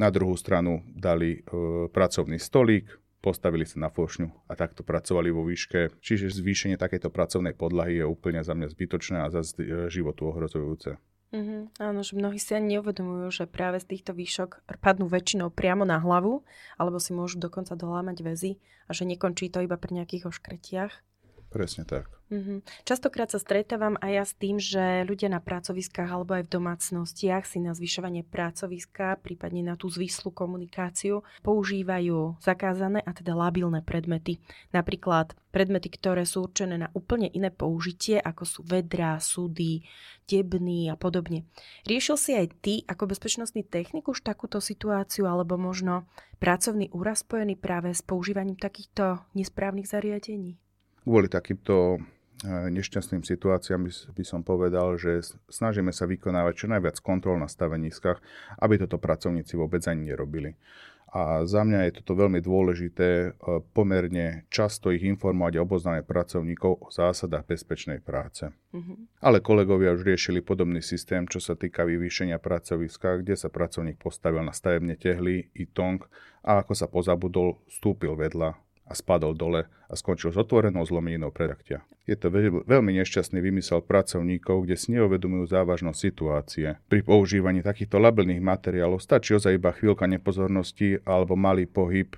na 0.00 0.08
druhú 0.08 0.32
stranu 0.40 0.80
dali 0.88 1.44
e, 1.44 1.88
pracovný 1.92 2.40
stolík, 2.40 2.88
postavili 3.20 3.68
sa 3.68 3.84
na 3.84 3.92
fošňu 3.92 4.48
a 4.48 4.56
takto 4.56 4.80
pracovali 4.80 5.28
vo 5.28 5.44
výške. 5.44 6.00
Čiže 6.00 6.32
zvýšenie 6.32 6.80
takejto 6.80 7.12
pracovnej 7.12 7.52
podlahy 7.52 8.00
je 8.00 8.08
úplne 8.08 8.40
za 8.40 8.56
mňa 8.56 8.72
zbytočné 8.72 9.18
a 9.20 9.28
za 9.28 9.44
e, 9.44 9.92
životu 9.92 10.32
ohrozujúce. 10.32 10.96
Mm-hmm. 11.30 11.78
Áno, 11.78 12.00
že 12.02 12.18
mnohí 12.18 12.42
si 12.42 12.58
ani 12.58 12.74
neuvedomujú, 12.74 13.30
že 13.30 13.44
práve 13.46 13.78
z 13.78 13.86
týchto 13.94 14.16
výšok 14.16 14.66
padnú 14.82 15.06
väčšinou 15.06 15.54
priamo 15.54 15.86
na 15.86 16.02
hlavu, 16.02 16.42
alebo 16.74 16.98
si 16.98 17.14
môžu 17.14 17.38
dokonca 17.38 17.78
dolámať 17.78 18.26
väzy 18.26 18.52
a 18.88 18.96
že 18.96 19.06
nekončí 19.06 19.46
to 19.46 19.62
iba 19.62 19.78
pri 19.78 20.02
nejakých 20.02 20.26
oškretiach. 20.26 20.90
Presne 21.50 21.82
tak. 21.82 22.06
Mm-hmm. 22.30 22.86
Častokrát 22.86 23.26
sa 23.26 23.42
stretávam 23.42 23.98
aj 23.98 24.12
ja 24.14 24.22
s 24.22 24.38
tým, 24.38 24.62
že 24.62 25.02
ľudia 25.02 25.26
na 25.26 25.42
pracoviskách 25.42 26.06
alebo 26.06 26.38
aj 26.38 26.46
v 26.46 26.54
domácnostiach 26.54 27.42
si 27.42 27.58
na 27.58 27.74
zvyšovanie 27.74 28.22
pracoviska, 28.22 29.18
prípadne 29.18 29.66
na 29.66 29.74
tú 29.74 29.90
zvislú 29.90 30.30
komunikáciu, 30.30 31.26
používajú 31.42 32.38
zakázané 32.38 33.02
a 33.02 33.10
teda 33.10 33.34
labilné 33.34 33.82
predmety. 33.82 34.38
Napríklad 34.70 35.34
predmety, 35.50 35.90
ktoré 35.90 36.22
sú 36.22 36.46
určené 36.46 36.78
na 36.78 36.88
úplne 36.94 37.26
iné 37.26 37.50
použitie, 37.50 38.22
ako 38.22 38.46
sú 38.46 38.60
vedrá, 38.62 39.18
súdy, 39.18 39.82
debny 40.30 40.86
a 40.86 40.94
podobne. 40.94 41.50
Riešil 41.82 42.14
si 42.14 42.38
aj 42.38 42.46
ty 42.62 42.86
ako 42.86 43.10
bezpečnostný 43.10 43.66
technik 43.66 44.06
už 44.06 44.22
takúto 44.22 44.62
situáciu 44.62 45.26
alebo 45.26 45.58
možno 45.58 46.06
pracovný 46.38 46.94
úraz 46.94 47.26
spojený 47.26 47.58
práve 47.58 47.90
s 47.90 48.06
používaním 48.06 48.54
takýchto 48.54 49.18
nesprávnych 49.34 49.90
zariadení? 49.90 50.54
Kvôli 51.04 51.32
takýmto 51.32 51.98
nešťastným 52.48 53.20
situáciám 53.20 53.84
by, 53.84 53.92
by 54.16 54.24
som 54.24 54.40
povedal, 54.40 54.96
že 54.96 55.36
snažíme 55.52 55.92
sa 55.92 56.08
vykonávať 56.08 56.64
čo 56.64 56.66
najviac 56.72 56.96
kontrol 57.04 57.36
na 57.36 57.48
staveniskách, 57.50 58.16
aby 58.64 58.80
toto 58.80 58.96
pracovníci 58.96 59.60
vôbec 59.60 59.84
ani 59.84 60.08
nerobili. 60.12 60.56
A 61.10 61.42
za 61.42 61.66
mňa 61.66 61.90
je 61.90 61.92
toto 61.98 62.14
veľmi 62.14 62.38
dôležité 62.38 63.08
e, 63.10 63.28
pomerne 63.74 64.46
často 64.46 64.94
ich 64.94 65.02
informovať 65.02 65.58
a 65.58 65.66
oboznámiť 65.66 66.06
pracovníkov 66.06 66.86
o 66.86 66.88
zásadách 66.94 67.50
bezpečnej 67.50 67.98
práce. 67.98 68.46
Mm-hmm. 68.70 69.18
Ale 69.18 69.42
kolegovia 69.42 69.90
už 69.90 70.06
riešili 70.06 70.38
podobný 70.38 70.78
systém, 70.78 71.26
čo 71.26 71.42
sa 71.42 71.58
týka 71.58 71.82
vyvýšenia 71.82 72.38
pracoviska, 72.38 73.26
kde 73.26 73.34
sa 73.34 73.50
pracovník 73.50 73.98
postavil 73.98 74.46
na 74.46 74.54
stavebne 74.54 74.94
tehly 74.94 75.50
i 75.50 75.66
tong 75.66 75.98
a 76.46 76.62
ako 76.62 76.78
sa 76.78 76.86
pozabudol, 76.86 77.58
stúpil 77.66 78.14
vedľa 78.14 78.69
a 78.90 78.92
spadol 78.98 79.38
dole 79.38 79.70
a 79.86 79.94
skončil 79.94 80.34
s 80.34 80.38
otvorenou 80.42 80.82
zlomeninou 80.82 81.30
predaktia. 81.30 81.86
Je 82.10 82.18
to 82.18 82.26
veľmi 82.66 82.90
nešťastný 82.98 83.38
vymysel 83.38 83.86
pracovníkov, 83.86 84.66
kde 84.66 84.74
si 84.74 84.98
neuvedomujú 84.98 85.46
závažnosť 85.46 85.98
situácie. 85.98 86.74
Pri 86.90 87.06
používaní 87.06 87.62
takýchto 87.62 88.02
labilných 88.02 88.42
materiálov 88.42 88.98
stačí 88.98 89.38
ozaj 89.38 89.54
iba 89.54 89.70
chvíľka 89.70 90.10
nepozornosti 90.10 90.98
alebo 91.06 91.38
malý 91.38 91.70
pohyb 91.70 92.10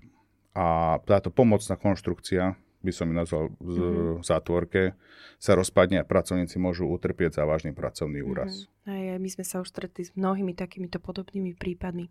a 0.56 0.96
táto 1.04 1.28
pomocná 1.28 1.76
konštrukcia 1.76 2.56
by 2.82 2.92
som 2.92 3.06
ju 3.08 3.14
nazval 3.14 3.44
v 3.62 3.78
mm-hmm. 3.78 4.26
zátvorke, 4.26 4.98
sa 5.38 5.58
rozpadne 5.58 6.02
a 6.02 6.08
pracovníci 6.08 6.58
môžu 6.58 6.86
utrpieť 6.90 7.42
závažný 7.42 7.74
pracovný 7.74 8.22
úraz. 8.22 8.66
Mm-hmm. 8.66 8.92
Aj, 8.92 9.04
aj 9.14 9.20
my 9.22 9.28
sme 9.30 9.44
sa 9.46 9.56
už 9.62 9.70
stretli 9.70 10.02
s 10.06 10.14
mnohými 10.18 10.54
takýmito 10.58 10.98
podobnými 10.98 11.54
prípadmi. 11.54 12.10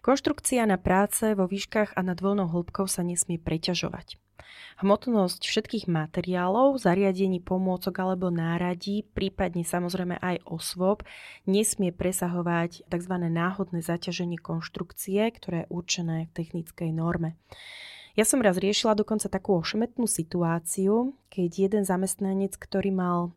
Konštrukcia 0.00 0.64
na 0.64 0.80
práce 0.80 1.36
vo 1.36 1.44
výškach 1.44 1.96
a 1.96 2.00
nad 2.00 2.16
voľnou 2.20 2.48
hĺbkou 2.48 2.88
sa 2.88 3.04
nesmie 3.04 3.36
preťažovať. 3.36 4.16
Hmotnosť 4.78 5.42
všetkých 5.42 5.84
materiálov, 5.90 6.78
zariadení, 6.78 7.42
pomôcok 7.42 7.94
alebo 7.98 8.30
náradí, 8.30 9.02
prípadne 9.02 9.66
samozrejme 9.66 10.22
aj 10.22 10.46
osôb, 10.46 11.02
nesmie 11.50 11.90
presahovať 11.90 12.86
tzv. 12.86 13.14
náhodné 13.18 13.82
zaťaženie 13.82 14.38
konštrukcie, 14.38 15.20
ktoré 15.34 15.66
je 15.66 15.70
určené 15.74 16.16
v 16.30 16.34
technickej 16.38 16.90
norme. 16.94 17.34
Ja 18.18 18.26
som 18.26 18.42
raz 18.42 18.58
riešila 18.58 18.98
dokonca 18.98 19.30
takú 19.30 19.54
ošemetnú 19.62 20.10
situáciu, 20.10 21.14
keď 21.30 21.70
jeden 21.70 21.82
zamestnanec, 21.86 22.58
ktorý 22.58 22.90
mal 22.90 23.30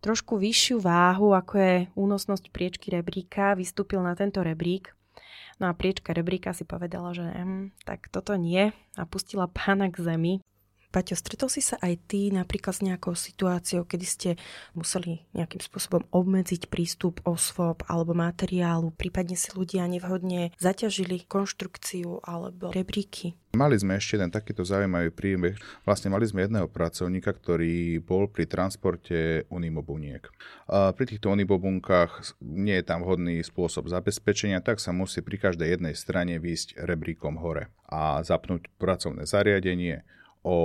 trošku 0.00 0.40
vyššiu 0.40 0.80
váhu, 0.80 1.36
ako 1.36 1.52
je 1.60 1.74
únosnosť 1.92 2.48
priečky 2.48 2.88
rebríka, 2.88 3.52
vystúpil 3.52 4.00
na 4.00 4.16
tento 4.16 4.40
rebrík. 4.40 4.96
No 5.60 5.68
a 5.68 5.76
priečka 5.76 6.16
rebríka 6.16 6.56
si 6.56 6.64
povedala, 6.64 7.12
že 7.12 7.20
hm, 7.20 7.76
tak 7.84 8.08
toto 8.08 8.32
nie 8.40 8.72
a 8.96 9.04
pustila 9.04 9.44
pána 9.44 9.92
k 9.92 10.00
zemi. 10.00 10.34
Paťo, 10.94 11.18
stretol 11.18 11.50
si 11.50 11.58
sa 11.58 11.74
aj 11.82 12.06
ty 12.06 12.30
napríklad 12.30 12.70
s 12.70 12.86
nejakou 12.86 13.18
situáciou, 13.18 13.82
kedy 13.82 14.06
ste 14.06 14.30
museli 14.78 15.26
nejakým 15.34 15.58
spôsobom 15.58 16.06
obmedziť 16.14 16.70
prístup 16.70 17.18
osôb 17.26 17.82
alebo 17.90 18.14
materiálu, 18.14 18.94
prípadne 18.94 19.34
si 19.34 19.50
ľudia 19.58 19.90
nevhodne 19.90 20.54
zaťažili 20.62 21.26
konštrukciu 21.26 22.22
alebo 22.22 22.70
rebríky? 22.70 23.34
Mali 23.58 23.74
sme 23.74 23.98
ešte 23.98 24.18
jeden 24.18 24.30
takýto 24.30 24.62
zaujímavý 24.62 25.10
príbeh. 25.10 25.58
Vlastne 25.82 26.14
mali 26.14 26.30
sme 26.30 26.46
jedného 26.46 26.70
pracovníka, 26.70 27.34
ktorý 27.34 27.98
bol 27.98 28.30
pri 28.30 28.46
transporte 28.46 29.50
unimobuniek. 29.50 30.22
Pri 30.70 31.04
týchto 31.10 31.34
unibobunkách 31.34 32.38
nie 32.38 32.78
je 32.78 32.86
tam 32.86 33.02
vhodný 33.02 33.42
spôsob 33.42 33.90
zabezpečenia, 33.90 34.62
tak 34.62 34.78
sa 34.78 34.94
musí 34.94 35.26
pri 35.26 35.50
každej 35.50 35.74
jednej 35.74 35.94
strane 35.98 36.38
výjsť 36.38 36.78
rebríkom 36.86 37.42
hore 37.42 37.70
a 37.90 38.22
zapnúť 38.22 38.70
pracovné 38.78 39.26
zariadenie, 39.26 40.06
o 40.44 40.56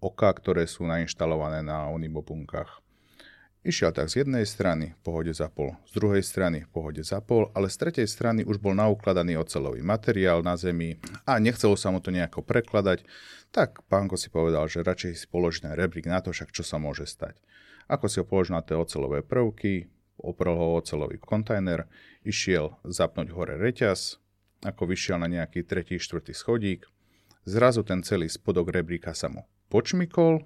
oka, 0.00 0.32
ktoré 0.32 0.64
sú 0.64 0.88
nainštalované 0.88 1.60
na 1.60 1.92
onibopunkách. 1.92 2.80
Išiel 3.60 3.92
tak 3.92 4.08
z 4.08 4.24
jednej 4.24 4.48
strany 4.48 4.96
v 4.96 5.00
pohode 5.04 5.36
zapol, 5.36 5.76
z 5.84 6.00
druhej 6.00 6.24
strany 6.24 6.64
v 6.64 6.72
pohode 6.72 7.04
zapol, 7.04 7.52
ale 7.52 7.68
z 7.68 7.76
tretej 7.76 8.08
strany 8.08 8.40
už 8.40 8.56
bol 8.56 8.72
naukladaný 8.72 9.36
ocelový 9.36 9.84
materiál 9.84 10.40
na 10.40 10.56
zemi 10.56 10.96
a 11.28 11.36
nechcelo 11.36 11.76
sa 11.76 11.92
mu 11.92 12.00
to 12.00 12.08
nejako 12.08 12.40
prekladať, 12.40 13.04
tak 13.52 13.84
pánko 13.92 14.16
si 14.16 14.32
povedal, 14.32 14.64
že 14.64 14.80
radšej 14.80 15.12
si 15.12 15.26
položí 15.28 15.60
ten 15.60 15.76
rebrík 15.76 16.08
na 16.08 16.24
to, 16.24 16.32
však 16.32 16.56
čo 16.56 16.64
sa 16.64 16.80
môže 16.80 17.04
stať. 17.04 17.36
Ako 17.84 18.08
si 18.08 18.16
ho 18.16 18.24
položil 18.24 18.56
na 18.56 18.64
tie 18.64 18.80
ocelové 18.80 19.20
prvky, 19.20 19.92
oprel 20.16 20.56
ho 20.56 20.80
ocelový 20.80 21.20
kontajner, 21.20 21.84
išiel 22.24 22.80
zapnúť 22.88 23.28
hore 23.36 23.60
reťaz, 23.60 24.16
ako 24.64 24.88
vyšiel 24.88 25.20
na 25.20 25.28
nejaký 25.28 25.68
tretí, 25.68 26.00
štvrtý 26.00 26.32
schodík. 26.32 26.88
Zrazu 27.48 27.80
ten 27.82 28.04
celý 28.04 28.28
spodok 28.28 28.68
rebríka 28.68 29.16
sa 29.16 29.32
mu 29.32 29.48
počmikol, 29.72 30.44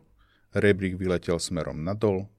rebrík 0.55 0.95
vyletel 0.95 1.41
smerom 1.43 1.83
nadol 1.83 2.31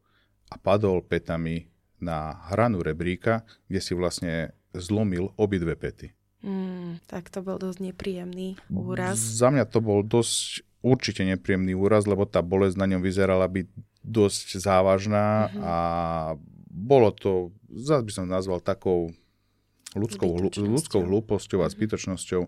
a 0.47 0.55
padol 0.55 1.03
petami 1.03 1.67
na 1.99 2.37
hranu 2.51 2.79
rebríka, 2.85 3.43
kde 3.67 3.79
si 3.81 3.93
vlastne 3.97 4.53
zlomil 4.75 5.33
obidve 5.35 5.75
pety. 5.75 6.13
Mm, 6.45 7.01
tak 7.09 7.33
to 7.33 7.41
bol 7.41 7.57
dosť 7.57 7.81
nepríjemný 7.81 8.53
úraz. 8.69 9.17
Za 9.17 9.49
mňa 9.49 9.65
to 9.65 9.81
bol 9.81 10.05
dosť 10.05 10.61
určite 10.85 11.25
nepríjemný 11.25 11.73
úraz, 11.73 12.05
lebo 12.05 12.29
tá 12.29 12.45
bolesť 12.45 12.77
na 12.77 12.85
ňom 12.85 13.01
vyzerala 13.01 13.49
byť 13.49 13.67
dosť 14.05 14.61
závažná 14.61 15.49
mm-hmm. 15.49 15.61
a 15.65 15.75
bolo 16.69 17.09
to, 17.09 17.49
zase 17.73 18.05
by 18.05 18.11
som 18.13 18.29
nazval 18.29 18.61
takou 18.61 19.09
ľudskou, 19.95 20.29
ľudskou 20.67 21.01
hlúposťou 21.01 21.63
a 21.63 21.71
zbytočnosťou, 21.71 22.41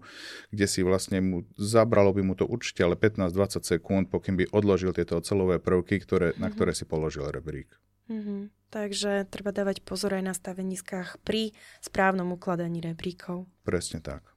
kde 0.51 0.65
si 0.67 0.83
vlastne 0.83 1.23
mu 1.23 1.37
zabralo 1.55 2.11
by 2.11 2.21
mu 2.21 2.33
to 2.35 2.43
určite 2.43 2.83
ale 2.83 2.99
15-20 2.99 3.63
sekúnd, 3.63 4.03
pokým 4.11 4.35
by 4.37 4.51
odložil 4.51 4.91
tieto 4.93 5.17
ocelové 5.17 5.57
prvky, 5.57 6.03
ktoré, 6.03 6.35
mm-hmm. 6.35 6.43
na 6.43 6.47
mhm. 6.51 6.53
ktoré 6.53 6.71
si 6.75 6.85
položil 6.85 7.25
rebrík. 7.31 7.71
Mm-hmm. 8.07 8.39
Takže 8.67 9.27
treba 9.31 9.55
dávať 9.55 9.79
pozor 9.83 10.19
aj 10.19 10.23
na 10.27 10.33
staveniskách 10.35 11.23
pri 11.23 11.55
správnom 11.79 12.35
ukladaní 12.35 12.83
rebríkov. 12.83 13.47
Presne 13.63 14.03
tak. 14.03 14.36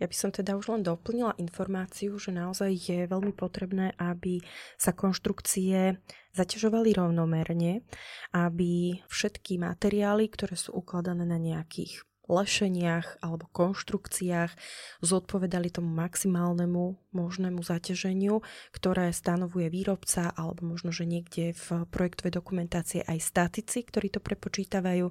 Ja 0.00 0.08
by 0.08 0.16
som 0.16 0.32
teda 0.32 0.56
už 0.56 0.72
len 0.72 0.82
doplnila 0.82 1.36
informáciu, 1.36 2.16
že 2.16 2.32
naozaj 2.32 2.72
je 2.72 2.98
veľmi 3.04 3.36
potrebné, 3.36 3.92
aby 4.00 4.40
sa 4.80 4.96
konštrukcie 4.96 6.00
zaťažovali 6.32 6.96
rovnomerne, 6.96 7.84
aby 8.32 8.96
všetky 9.12 9.60
materiály, 9.60 10.32
ktoré 10.32 10.56
sú 10.56 10.80
ukladané 10.80 11.28
na 11.28 11.36
nejakých 11.36 12.00
lešeniach 12.28 13.22
alebo 13.24 13.48
konštrukciách 13.50 14.52
zodpovedali 15.00 15.72
tomu 15.72 15.90
maximálnemu 15.94 16.98
možnému 17.10 17.60
zaťaženiu, 17.62 18.42
ktoré 18.70 19.10
stanovuje 19.10 19.66
výrobca 19.70 20.30
alebo 20.34 20.62
možno, 20.74 20.94
že 20.94 21.08
niekde 21.08 21.56
v 21.56 21.86
projektovej 21.90 22.38
dokumentácie 22.38 23.00
aj 23.02 23.18
statici, 23.18 23.82
ktorí 23.82 24.14
to 24.14 24.22
prepočítavajú. 24.22 25.10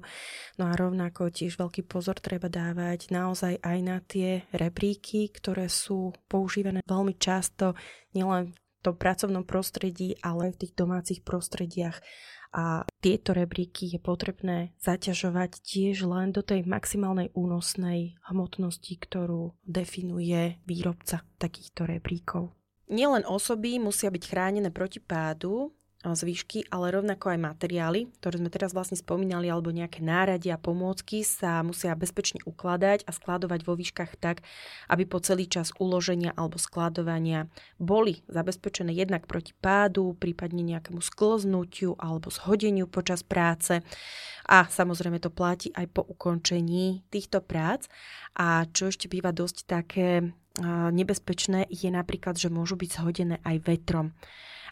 No 0.56 0.64
a 0.64 0.72
rovnako 0.72 1.28
tiež 1.28 1.60
veľký 1.60 1.84
pozor 1.84 2.16
treba 2.20 2.48
dávať 2.48 3.12
naozaj 3.12 3.60
aj 3.60 3.78
na 3.84 3.98
tie 4.00 4.48
rebríky, 4.54 5.28
ktoré 5.28 5.68
sú 5.68 6.16
používané 6.28 6.80
veľmi 6.88 7.16
často 7.20 7.76
nielen 8.16 8.52
tom 8.80 8.96
pracovnom 8.96 9.44
prostredí, 9.44 10.16
ale 10.24 10.52
v 10.52 10.66
tých 10.66 10.72
domácich 10.76 11.20
prostrediach 11.20 12.00
a 12.50 12.82
tieto 12.98 13.30
rebríky 13.30 13.86
je 13.86 14.02
potrebné 14.02 14.74
zaťažovať 14.82 15.62
tiež 15.62 16.02
len 16.02 16.34
do 16.34 16.42
tej 16.42 16.66
maximálnej 16.66 17.30
únosnej 17.30 18.18
hmotnosti, 18.26 18.90
ktorú 18.98 19.54
definuje 19.62 20.58
výrobca 20.66 21.22
takýchto 21.38 21.86
rebríkov. 21.86 22.50
Nielen 22.90 23.22
osoby 23.22 23.78
musia 23.78 24.10
byť 24.10 24.22
chránené 24.26 24.74
proti 24.74 24.98
pádu, 24.98 25.70
zvyšky, 26.00 26.72
ale 26.72 26.96
rovnako 26.96 27.36
aj 27.36 27.38
materiály, 27.44 28.08
ktoré 28.20 28.40
sme 28.40 28.48
teraz 28.48 28.72
vlastne 28.72 28.96
spomínali, 28.96 29.52
alebo 29.52 29.68
nejaké 29.68 30.00
náradia, 30.00 30.56
pomôcky 30.56 31.20
sa 31.20 31.60
musia 31.60 31.92
bezpečne 31.92 32.40
ukladať 32.48 33.04
a 33.04 33.12
skladovať 33.12 33.60
vo 33.68 33.76
výškach 33.76 34.16
tak, 34.16 34.40
aby 34.88 35.04
po 35.04 35.20
celý 35.20 35.44
čas 35.44 35.76
uloženia 35.76 36.32
alebo 36.32 36.56
skladovania 36.56 37.52
boli 37.76 38.24
zabezpečené 38.32 38.96
jednak 38.96 39.28
proti 39.28 39.52
pádu, 39.52 40.16
prípadne 40.16 40.64
nejakému 40.64 41.04
sklznutiu 41.04 42.00
alebo 42.00 42.32
zhodeniu 42.32 42.88
počas 42.88 43.20
práce. 43.20 43.84
A 44.48 44.66
samozrejme 44.66 45.20
to 45.20 45.28
platí 45.28 45.68
aj 45.76 45.84
po 45.92 46.02
ukončení 46.02 47.04
týchto 47.12 47.44
prác. 47.44 47.92
A 48.40 48.64
čo 48.72 48.88
ešte 48.88 49.06
býva 49.06 49.36
dosť 49.36 49.68
také 49.68 50.32
nebezpečné, 50.90 51.70
je 51.70 51.92
napríklad, 51.92 52.34
že 52.34 52.50
môžu 52.50 52.74
byť 52.74 52.90
zhodené 52.90 53.36
aj 53.44 53.56
vetrom. 53.68 54.16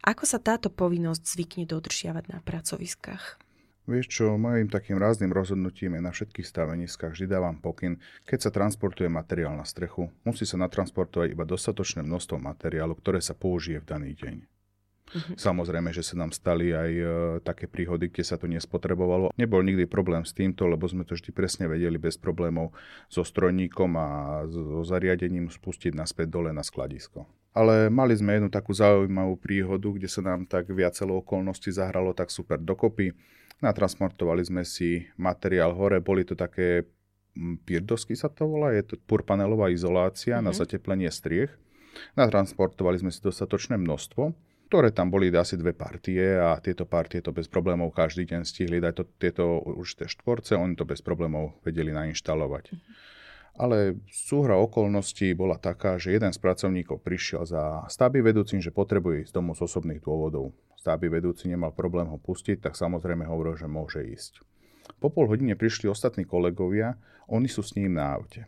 Ako 0.06 0.24
sa 0.26 0.38
táto 0.38 0.70
povinnosť 0.70 1.22
zvykne 1.24 1.64
dodržiavať 1.66 2.24
na 2.30 2.38
pracoviskách? 2.44 3.48
Vieš 3.88 4.06
čo, 4.20 4.36
mojim 4.36 4.68
takým 4.68 5.00
rázným 5.00 5.32
rozhodnutím 5.32 5.96
je 5.96 6.02
na 6.04 6.12
všetkých 6.12 6.44
staveniskách 6.44 7.16
vždy 7.16 7.24
dávam 7.24 7.56
pokyn, 7.56 7.96
keď 8.28 8.38
sa 8.44 8.50
transportuje 8.52 9.08
materiál 9.08 9.56
na 9.56 9.64
strechu, 9.64 10.12
musí 10.28 10.44
sa 10.44 10.60
natransportovať 10.60 11.32
iba 11.32 11.48
dostatočné 11.48 12.04
množstvo 12.04 12.36
materiálu, 12.36 12.92
ktoré 13.00 13.24
sa 13.24 13.32
použije 13.32 13.80
v 13.80 13.88
daný 13.88 14.12
deň. 14.12 14.36
Uh-huh. 15.08 15.36
Samozrejme, 15.40 15.88
že 15.88 16.04
sa 16.04 16.20
nám 16.20 16.36
stali 16.36 16.76
aj 16.76 16.90
e, 16.92 17.04
také 17.40 17.64
príhody, 17.64 18.12
kde 18.12 18.28
sa 18.28 18.36
to 18.36 18.44
nespotrebovalo. 18.44 19.32
Nebol 19.40 19.64
nikdy 19.64 19.88
problém 19.88 20.20
s 20.28 20.36
týmto, 20.36 20.68
lebo 20.68 20.84
sme 20.84 21.08
to 21.08 21.16
vždy 21.16 21.32
presne 21.32 21.64
vedeli 21.64 21.96
bez 21.96 22.20
problémov 22.20 22.76
so 23.08 23.24
strojníkom 23.24 23.90
a 23.96 24.08
so 24.52 24.84
zariadením 24.84 25.48
spustiť 25.48 25.96
naspäť 25.96 26.28
dole 26.28 26.52
na 26.52 26.60
skladisko. 26.60 27.24
Ale 27.58 27.90
mali 27.90 28.14
sme 28.14 28.38
jednu 28.38 28.54
takú 28.54 28.70
zaujímavú 28.70 29.34
príhodu, 29.34 29.90
kde 29.90 30.06
sa 30.06 30.22
nám 30.22 30.46
tak 30.46 30.70
viacelo 30.70 31.18
okolností 31.18 31.74
zahralo 31.74 32.14
tak 32.14 32.30
super 32.30 32.62
dokopy. 32.62 33.10
Natransportovali 33.58 34.46
sme 34.46 34.62
si 34.62 35.02
materiál 35.18 35.74
hore, 35.74 35.98
boli 35.98 36.22
to 36.22 36.38
také 36.38 36.86
pirdosky 37.66 38.14
sa 38.14 38.30
to 38.30 38.46
volá, 38.46 38.70
je 38.70 38.86
to 38.86 38.94
purpanelová 39.02 39.74
izolácia 39.74 40.38
mm-hmm. 40.38 40.46
na 40.46 40.52
mhm. 40.54 40.58
zateplenie 40.62 41.10
striech. 41.10 41.50
Natransportovali 42.14 43.02
sme 43.02 43.10
si 43.10 43.18
dostatočné 43.18 43.74
množstvo 43.74 44.46
ktoré 44.68 44.92
tam 44.92 45.08
boli 45.08 45.32
asi 45.32 45.56
dve 45.56 45.72
partie 45.72 46.36
a 46.36 46.60
tieto 46.60 46.84
partie 46.84 47.24
to 47.24 47.32
bez 47.32 47.48
problémov 47.48 47.88
každý 47.96 48.28
deň 48.28 48.44
stihli 48.44 48.84
dať 48.84 49.00
to, 49.00 49.04
tieto 49.16 49.64
určité 49.64 50.04
štvorce, 50.12 50.60
oni 50.60 50.76
to 50.76 50.84
bez 50.84 51.00
problémov 51.00 51.56
vedeli 51.64 51.88
nainštalovať. 51.88 52.76
Ale 53.58 53.98
súhra 54.06 54.54
okolností 54.54 55.34
bola 55.34 55.58
taká, 55.58 55.98
že 55.98 56.14
jeden 56.14 56.30
z 56.30 56.38
pracovníkov 56.38 57.02
prišiel 57.02 57.42
za 57.42 57.82
stáby 57.90 58.22
vedúcim, 58.22 58.62
že 58.62 58.70
potrebuje 58.70 59.26
ísť 59.26 59.34
domov 59.34 59.58
z 59.58 59.66
osobných 59.66 59.98
dôvodov. 59.98 60.54
Stáby 60.78 61.10
vedúci 61.10 61.50
nemal 61.50 61.74
problém 61.74 62.06
ho 62.06 62.22
pustiť, 62.22 62.62
tak 62.62 62.78
samozrejme 62.78 63.26
hovoril, 63.26 63.58
že 63.58 63.66
môže 63.66 63.98
ísť. 63.98 64.46
Po 65.02 65.10
pol 65.10 65.26
hodine 65.26 65.58
prišli 65.58 65.90
ostatní 65.90 66.22
kolegovia, 66.22 66.94
oni 67.26 67.50
sú 67.50 67.66
s 67.66 67.74
ním 67.74 67.98
na 67.98 68.14
aute. 68.14 68.46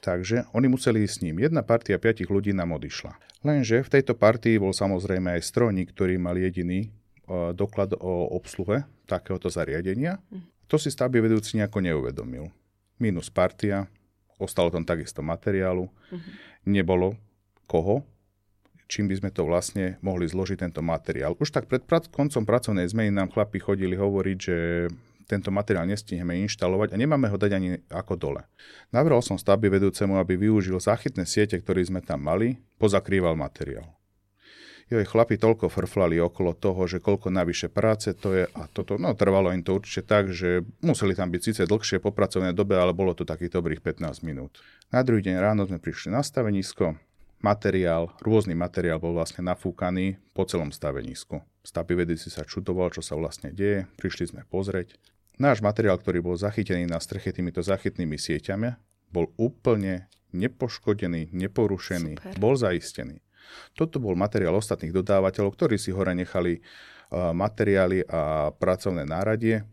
Takže 0.00 0.46
oni 0.54 0.70
museli 0.70 1.02
ísť 1.02 1.14
s 1.18 1.22
ním. 1.26 1.42
Jedna 1.42 1.66
partia 1.66 1.98
piatich 1.98 2.30
ľudí 2.30 2.54
nám 2.54 2.76
odišla. 2.78 3.16
Lenže 3.42 3.82
v 3.82 3.92
tejto 3.98 4.14
partii 4.14 4.60
bol 4.60 4.70
samozrejme 4.70 5.34
aj 5.34 5.48
strojník, 5.48 5.96
ktorý 5.96 6.14
mal 6.20 6.36
jediný 6.36 6.88
uh, 7.26 7.56
doklad 7.56 7.96
o 7.98 8.30
obsluhe 8.36 8.86
takéhoto 9.08 9.48
zariadenia. 9.48 10.22
Mm. 10.28 10.44
To 10.68 10.76
si 10.76 10.92
stavby 10.92 11.24
vedúci 11.24 11.56
nejako 11.56 11.84
neuvedomil. 11.84 12.52
Minus 13.00 13.28
partia, 13.32 13.88
ostalo 14.38 14.70
tam 14.70 14.82
takisto 14.82 15.22
materiálu, 15.22 15.86
mm-hmm. 15.86 16.32
nebolo 16.68 17.14
koho, 17.64 18.04
čím 18.90 19.08
by 19.08 19.14
sme 19.16 19.30
to 19.32 19.48
vlastne 19.48 19.96
mohli 20.04 20.28
zložiť 20.28 20.60
tento 20.68 20.84
materiál. 20.84 21.34
Už 21.40 21.50
tak 21.50 21.66
pred 21.66 21.82
prac- 21.82 22.10
koncom 22.12 22.44
pracovnej 22.44 22.84
zmeny 22.86 23.10
nám 23.10 23.32
chlapi 23.32 23.58
chodili 23.58 23.96
hovoriť, 23.96 24.38
že 24.38 24.56
tento 25.24 25.48
materiál 25.48 25.88
nestihneme 25.88 26.36
inštalovať 26.44 26.92
a 26.92 27.00
nemáme 27.00 27.32
ho 27.32 27.36
dať 27.40 27.52
ani 27.56 27.80
ako 27.88 28.14
dole. 28.20 28.44
Navrhol 28.92 29.24
som 29.24 29.40
stavby 29.40 29.72
vedúcemu, 29.72 30.20
aby 30.20 30.36
využil 30.36 30.76
záchytné 30.76 31.24
siete, 31.24 31.56
ktoré 31.56 31.80
sme 31.80 32.04
tam 32.04 32.20
mali, 32.20 32.60
pozakrýval 32.76 33.32
materiál. 33.32 33.88
Joj, 34.92 35.08
chlapi 35.08 35.40
toľko 35.40 35.72
frflali 35.72 36.20
okolo 36.20 36.52
toho, 36.52 36.84
že 36.84 37.00
koľko 37.00 37.32
navyše 37.32 37.72
práce 37.72 38.12
to 38.12 38.36
je 38.36 38.44
a 38.44 38.62
toto, 38.68 39.00
no 39.00 39.16
trvalo 39.16 39.48
im 39.48 39.64
to 39.64 39.80
určite 39.80 40.04
tak, 40.04 40.28
že 40.28 40.60
museli 40.84 41.16
tam 41.16 41.32
byť 41.32 41.40
síce 41.40 41.62
dlhšie 41.64 42.04
po 42.04 42.12
pracovnej 42.12 42.52
dobe, 42.52 42.76
ale 42.76 42.92
bolo 42.92 43.16
to 43.16 43.24
takých 43.24 43.56
dobrých 43.56 43.80
15 43.80 44.20
minút. 44.20 44.60
Na 44.92 45.00
druhý 45.00 45.24
deň 45.24 45.40
ráno 45.40 45.64
sme 45.64 45.80
prišli 45.80 46.12
na 46.12 46.20
stavenisko, 46.20 47.00
materiál, 47.40 48.12
rôzny 48.20 48.52
materiál 48.52 49.00
bol 49.00 49.16
vlastne 49.16 49.44
nafúkaný 49.44 50.20
po 50.36 50.48
celom 50.48 50.68
stavenisku. 50.68 51.40
Stavby 51.64 52.04
vedúci 52.04 52.28
sa 52.28 52.44
čudoval, 52.44 52.92
čo 52.92 53.00
sa 53.00 53.16
vlastne 53.16 53.52
deje, 53.52 53.84
prišli 53.96 54.36
sme 54.36 54.42
pozrieť. 54.48 54.96
Náš 55.40 55.60
materiál, 55.60 56.00
ktorý 56.00 56.24
bol 56.24 56.36
zachytený 56.36 56.88
na 56.88 57.00
streche 57.00 57.32
týmito 57.32 57.64
zachytnými 57.64 58.20
sieťami, 58.20 58.76
bol 59.12 59.32
úplne 59.40 60.08
nepoškodený, 60.34 61.30
neporušený, 61.32 62.12
Super. 62.18 62.34
bol 62.40 62.54
zaistený. 62.54 63.20
Toto 63.74 63.98
bol 63.98 64.14
materiál 64.14 64.54
ostatných 64.56 64.94
dodávateľov, 64.94 65.54
ktorí 65.54 65.76
si 65.80 65.90
hore 65.90 66.12
nechali 66.12 66.60
uh, 66.60 67.32
materiály 67.34 68.06
a 68.06 68.52
pracovné 68.54 69.04
náradie. 69.08 69.66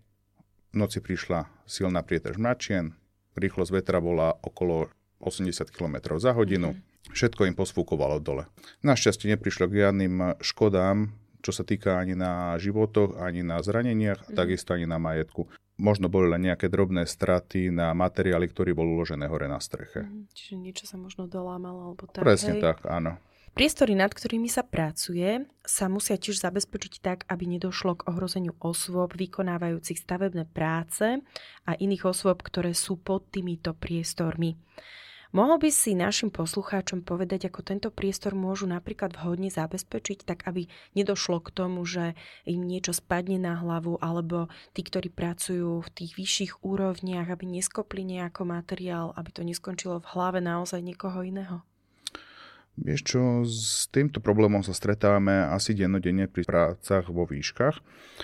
V 0.71 0.75
noci 0.79 1.03
prišla 1.03 1.47
silná 1.67 1.99
prietrž 2.03 2.39
mračien, 2.39 2.95
rýchlosť 3.35 3.71
vetra 3.71 3.99
bola 3.99 4.35
okolo 4.39 4.91
80 5.21 5.69
km 5.69 6.17
za 6.17 6.33
hodinu. 6.33 6.73
Mm. 6.75 6.79
Všetko 7.11 7.49
im 7.49 7.55
posfúkovalo 7.57 8.21
dole. 8.23 8.47
Našťastie 8.85 9.35
neprišlo 9.35 9.67
k 9.67 9.83
žiadnym 9.83 10.39
škodám, 10.39 11.11
čo 11.41 11.51
sa 11.51 11.65
týka 11.65 11.97
ani 11.97 12.13
na 12.13 12.55
životoch, 12.61 13.17
ani 13.17 13.41
na 13.41 13.59
zraneniach, 13.59 14.29
mm. 14.29 14.37
takisto 14.37 14.77
ani 14.77 14.85
na 14.85 15.01
majetku. 15.01 15.49
Možno 15.81 16.13
boli 16.13 16.29
len 16.29 16.45
nejaké 16.45 16.69
drobné 16.69 17.09
straty 17.09 17.73
na 17.73 17.89
materiály, 17.97 18.45
ktorý 18.45 18.77
bol 18.77 18.85
uložené 18.85 19.25
hore 19.25 19.49
na 19.49 19.57
streche. 19.57 20.05
Mm, 20.05 20.29
čiže 20.29 20.53
niečo 20.61 20.85
sa 20.85 20.95
možno 21.01 21.25
dolámalo 21.25 21.91
alebo 21.91 22.05
tak. 22.05 22.21
Presne 22.21 22.61
hej? 22.61 22.61
tak, 22.61 22.85
áno. 22.85 23.17
Priestory, 23.51 23.99
nad 23.99 24.15
ktorými 24.15 24.47
sa 24.47 24.63
pracuje, 24.63 25.43
sa 25.67 25.91
musia 25.91 26.15
tiež 26.15 26.39
zabezpečiť 26.39 26.93
tak, 27.03 27.27
aby 27.27 27.43
nedošlo 27.51 27.99
k 27.99 28.07
ohrozeniu 28.07 28.55
osôb 28.63 29.11
vykonávajúcich 29.19 29.99
stavebné 29.99 30.47
práce 30.47 31.19
a 31.67 31.71
iných 31.75 32.07
osôb, 32.07 32.47
ktoré 32.47 32.71
sú 32.71 32.95
pod 32.95 33.27
týmito 33.27 33.75
priestormi. 33.75 34.55
Mohol 35.31 35.63
by 35.63 35.69
si 35.71 35.95
našim 35.95 36.27
poslucháčom 36.27 37.07
povedať, 37.07 37.47
ako 37.47 37.63
tento 37.63 37.87
priestor 37.87 38.35
môžu 38.35 38.67
napríklad 38.67 39.15
vhodne 39.15 39.47
zabezpečiť, 39.47 40.27
tak 40.27 40.43
aby 40.43 40.67
nedošlo 40.95 41.39
k 41.39 41.55
tomu, 41.55 41.87
že 41.87 42.19
im 42.43 42.67
niečo 42.67 42.91
spadne 42.91 43.39
na 43.39 43.55
hlavu, 43.55 43.95
alebo 44.03 44.51
tí, 44.75 44.83
ktorí 44.83 45.07
pracujú 45.07 45.87
v 45.87 45.89
tých 45.95 46.19
vyšších 46.19 46.51
úrovniach, 46.67 47.31
aby 47.31 47.47
neskopli 47.47 48.03
nejako 48.03 48.43
materiál, 48.43 49.15
aby 49.15 49.31
to 49.31 49.47
neskončilo 49.47 50.03
v 50.03 50.09
hlave 50.11 50.39
naozaj 50.43 50.83
niekoho 50.83 51.23
iného? 51.23 51.63
Vieš 52.81 53.01
čo, 53.05 53.21
s 53.45 53.85
týmto 53.93 54.17
problémom 54.25 54.65
sa 54.65 54.73
stretávame 54.73 55.45
asi 55.53 55.77
dennodenne 55.77 56.25
pri 56.25 56.41
prácach 56.41 57.13
vo 57.13 57.29
výškach, 57.29 57.77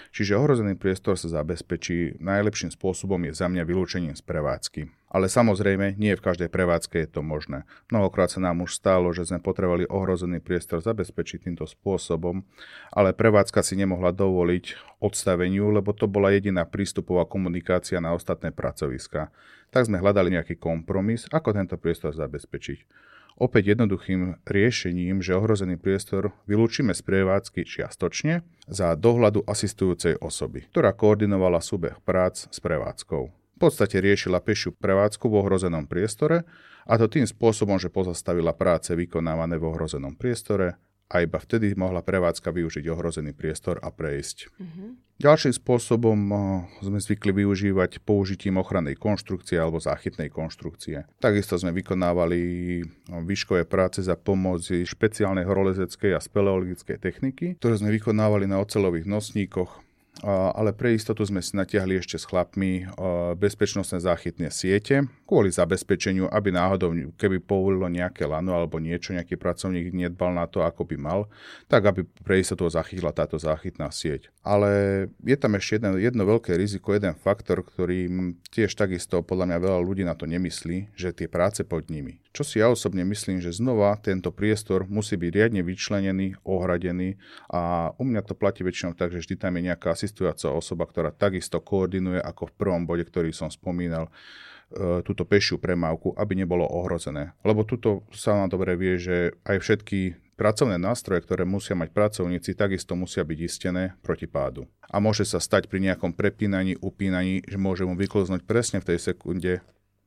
čiže 0.10 0.34
ohrozený 0.34 0.74
priestor 0.74 1.14
sa 1.14 1.30
zabezpečí 1.30 2.18
najlepším 2.18 2.74
spôsobom 2.74 3.22
je 3.30 3.38
za 3.38 3.54
mňa 3.54 3.62
vylúčením 3.62 4.18
z 4.18 4.26
prevádzky. 4.26 4.90
Ale 5.14 5.30
samozrejme, 5.30 5.94
nie 6.02 6.18
v 6.18 6.26
každej 6.26 6.50
prevádzke 6.50 7.06
je 7.06 7.06
to 7.06 7.22
možné. 7.22 7.70
Mnohokrát 7.94 8.34
sa 8.34 8.42
nám 8.42 8.66
už 8.66 8.82
stalo, 8.82 9.14
že 9.14 9.30
sme 9.30 9.38
potrebovali 9.38 9.86
ohrozený 9.94 10.42
priestor 10.42 10.82
zabezpečiť 10.82 11.46
týmto 11.46 11.70
spôsobom, 11.70 12.42
ale 12.90 13.14
prevádzka 13.14 13.62
si 13.62 13.78
nemohla 13.78 14.10
dovoliť 14.10 14.98
odstaveniu, 14.98 15.70
lebo 15.70 15.94
to 15.94 16.10
bola 16.10 16.34
jediná 16.34 16.66
prístupová 16.66 17.30
komunikácia 17.30 18.02
na 18.02 18.18
ostatné 18.18 18.50
pracoviska. 18.50 19.30
Tak 19.70 19.86
sme 19.86 20.02
hľadali 20.02 20.34
nejaký 20.34 20.58
kompromis, 20.58 21.30
ako 21.30 21.54
tento 21.54 21.78
priestor 21.78 22.18
zabezpečiť 22.18 23.06
opäť 23.38 23.78
jednoduchým 23.78 24.42
riešením, 24.44 25.22
že 25.22 25.38
ohrozený 25.38 25.78
priestor 25.78 26.34
vylúčime 26.50 26.92
z 26.92 27.02
prevádzky 27.06 27.64
čiastočne 27.64 28.42
za 28.68 28.98
dohľadu 28.98 29.46
asistujúcej 29.46 30.18
osoby, 30.20 30.66
ktorá 30.74 30.92
koordinovala 30.94 31.62
súbeh 31.62 32.02
prác 32.02 32.50
s 32.50 32.58
prevádzkou. 32.60 33.24
V 33.30 33.60
podstate 33.62 33.98
riešila 33.98 34.38
pešiu 34.38 34.78
prevádzku 34.78 35.26
v 35.26 35.38
ohrozenom 35.42 35.90
priestore 35.90 36.46
a 36.86 36.94
to 37.02 37.10
tým 37.10 37.26
spôsobom, 37.26 37.82
že 37.82 37.90
pozastavila 37.90 38.54
práce 38.54 38.94
vykonávané 38.94 39.58
v 39.58 39.66
ohrozenom 39.66 40.14
priestore 40.14 40.78
a 41.08 41.24
iba 41.24 41.40
vtedy 41.40 41.72
mohla 41.80 42.04
prevádzka 42.04 42.52
využiť 42.52 42.86
ohrozený 42.92 43.32
priestor 43.32 43.80
a 43.80 43.88
prejsť. 43.92 44.52
Mm-hmm. 44.60 44.90
Ďalším 45.18 45.54
spôsobom 45.58 46.20
eh, 46.30 46.40
sme 46.86 47.00
zvykli 47.02 47.42
využívať 47.42 48.06
použitím 48.06 48.62
ochrannej 48.62 48.94
konštrukcie 48.94 49.58
alebo 49.58 49.82
záchytnej 49.82 50.30
konštrukcie. 50.30 51.10
Takisto 51.18 51.58
sme 51.58 51.74
vykonávali 51.74 52.40
eh, 52.80 52.86
výškové 53.10 53.66
práce 53.66 54.06
za 54.06 54.14
pomoci 54.14 54.86
špeciálnej 54.86 55.48
horolezeckej 55.48 56.14
a 56.14 56.22
speleologickej 56.22 56.98
techniky, 57.02 57.58
ktoré 57.58 57.82
sme 57.82 57.90
vykonávali 57.90 58.46
na 58.46 58.62
ocelových 58.62 59.10
nosníkoch 59.10 59.87
ale 60.24 60.74
pre 60.74 60.98
istotu 60.98 61.22
sme 61.26 61.44
si 61.44 61.54
natiahli 61.54 62.02
ešte 62.02 62.18
s 62.18 62.26
chlapmi 62.26 62.90
bezpečnostné 63.38 64.02
záchytné 64.02 64.50
siete 64.50 65.06
kvôli 65.28 65.52
zabezpečeniu, 65.52 66.32
aby 66.32 66.56
náhodou, 66.56 66.96
keby 67.20 67.44
povolilo 67.44 67.92
nejaké 67.92 68.24
lano 68.24 68.56
alebo 68.56 68.80
niečo, 68.80 69.12
nejaký 69.12 69.36
pracovník 69.36 69.92
nedbal 69.92 70.32
na 70.32 70.48
to, 70.48 70.64
ako 70.64 70.88
by 70.88 70.96
mal, 70.96 71.20
tak 71.68 71.84
aby 71.84 72.08
pre 72.24 72.40
istotu 72.40 72.64
zachytila 72.72 73.12
táto 73.12 73.36
záchytná 73.36 73.92
sieť. 73.92 74.32
Ale 74.48 75.06
je 75.20 75.36
tam 75.36 75.60
ešte 75.60 75.84
jedno, 75.84 76.00
jedno 76.00 76.24
veľké 76.24 76.56
riziko, 76.56 76.96
jeden 76.96 77.12
faktor, 77.20 77.60
ktorý 77.68 78.08
tiež 78.56 78.72
takisto 78.80 79.20
podľa 79.20 79.52
mňa 79.52 79.58
veľa 79.60 79.80
ľudí 79.84 80.08
na 80.08 80.16
to 80.16 80.24
nemyslí, 80.24 80.96
že 80.96 81.12
tie 81.12 81.28
práce 81.28 81.68
pod 81.68 81.92
nimi. 81.92 82.24
Čo 82.32 82.48
si 82.48 82.62
ja 82.64 82.72
osobne 82.72 83.04
myslím, 83.04 83.44
že 83.44 83.52
znova 83.52 84.00
tento 84.00 84.32
priestor 84.32 84.88
musí 84.88 85.20
byť 85.20 85.32
riadne 85.34 85.62
vyčlenený, 85.66 86.40
ohradený 86.48 87.20
a 87.52 87.92
u 87.98 88.04
mňa 88.08 88.22
to 88.24 88.38
platí 88.38 88.64
väčšinou 88.64 88.96
tak, 88.96 89.12
že 89.12 89.26
vždy 89.26 89.36
tam 89.36 89.58
je 89.58 89.74
nejaká 89.74 89.92
asistujúca 90.08 90.56
osoba, 90.56 90.88
ktorá 90.88 91.12
takisto 91.12 91.60
koordinuje 91.60 92.24
ako 92.24 92.48
v 92.48 92.56
prvom 92.56 92.84
bode, 92.88 93.04
ktorý 93.04 93.36
som 93.36 93.52
spomínal, 93.52 94.08
e, 94.08 95.04
túto 95.04 95.28
pešiu 95.28 95.60
premávku, 95.60 96.16
aby 96.16 96.40
nebolo 96.40 96.64
ohrozené. 96.64 97.36
Lebo 97.44 97.68
tuto 97.68 98.08
sa 98.16 98.40
nám 98.40 98.56
dobre 98.56 98.80
vie, 98.80 98.96
že 98.96 99.36
aj 99.44 99.60
všetky 99.60 100.00
pracovné 100.40 100.80
nástroje, 100.80 101.26
ktoré 101.28 101.44
musia 101.44 101.76
mať 101.76 101.92
pracovníci, 101.92 102.56
takisto 102.56 102.96
musia 102.96 103.28
byť 103.28 103.40
istené 103.44 103.84
proti 104.00 104.30
pádu. 104.30 104.70
A 104.88 105.04
môže 105.04 105.28
sa 105.28 105.44
stať 105.44 105.68
pri 105.68 105.84
nejakom 105.84 106.16
prepínaní, 106.16 106.80
upínaní, 106.80 107.44
že 107.44 107.60
môže 107.60 107.84
mu 107.84 107.98
vyklznúť 108.00 108.48
presne 108.48 108.80
v 108.80 108.96
tej 108.96 109.00
sekunde 109.12 109.60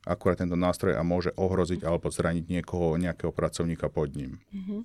akurát 0.09 0.41
tento 0.41 0.57
nástroj 0.57 0.97
a 0.97 1.05
môže 1.05 1.31
ohroziť 1.37 1.85
alebo 1.85 2.09
zraniť 2.09 2.49
niekoho, 2.49 2.97
nejakého 2.97 3.29
pracovníka 3.37 3.93
pod 3.93 4.17
ním. 4.17 4.41
Uh-huh. 4.49 4.81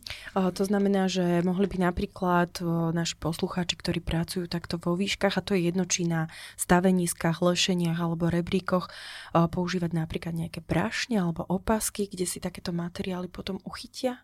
to 0.51 0.63
znamená, 0.67 1.07
že 1.07 1.39
mohli 1.39 1.71
by 1.71 1.87
napríklad 1.87 2.59
naši 2.91 3.15
poslucháči, 3.15 3.79
ktorí 3.79 4.03
pracujú 4.03 4.51
takto 4.51 4.75
vo 4.75 4.99
výškach, 4.99 5.39
a 5.39 5.45
to 5.45 5.55
je 5.55 5.71
jedno, 5.71 5.87
či 5.87 6.03
na 6.03 6.27
staveniskách, 6.59 7.39
lešeniach 7.39 7.95
alebo 7.95 8.27
rebríkoch, 8.27 8.91
používať 9.31 9.91
napríklad 9.95 10.35
nejaké 10.35 10.59
brašne 10.59 11.23
alebo 11.23 11.47
opasky, 11.47 12.11
kde 12.11 12.27
si 12.27 12.43
takéto 12.43 12.75
materiály 12.75 13.31
potom 13.31 13.63
uchytia? 13.63 14.19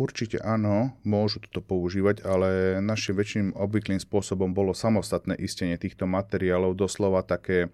Určite 0.00 0.40
áno, 0.40 0.96
môžu 1.04 1.44
toto 1.44 1.60
používať, 1.60 2.24
ale 2.24 2.80
našim 2.80 3.12
väčším 3.12 3.46
obvyklým 3.52 4.00
spôsobom 4.00 4.56
bolo 4.56 4.72
samostatné 4.72 5.36
istenie 5.36 5.76
týchto 5.76 6.08
materiálov, 6.08 6.72
doslova 6.72 7.20
také 7.20 7.68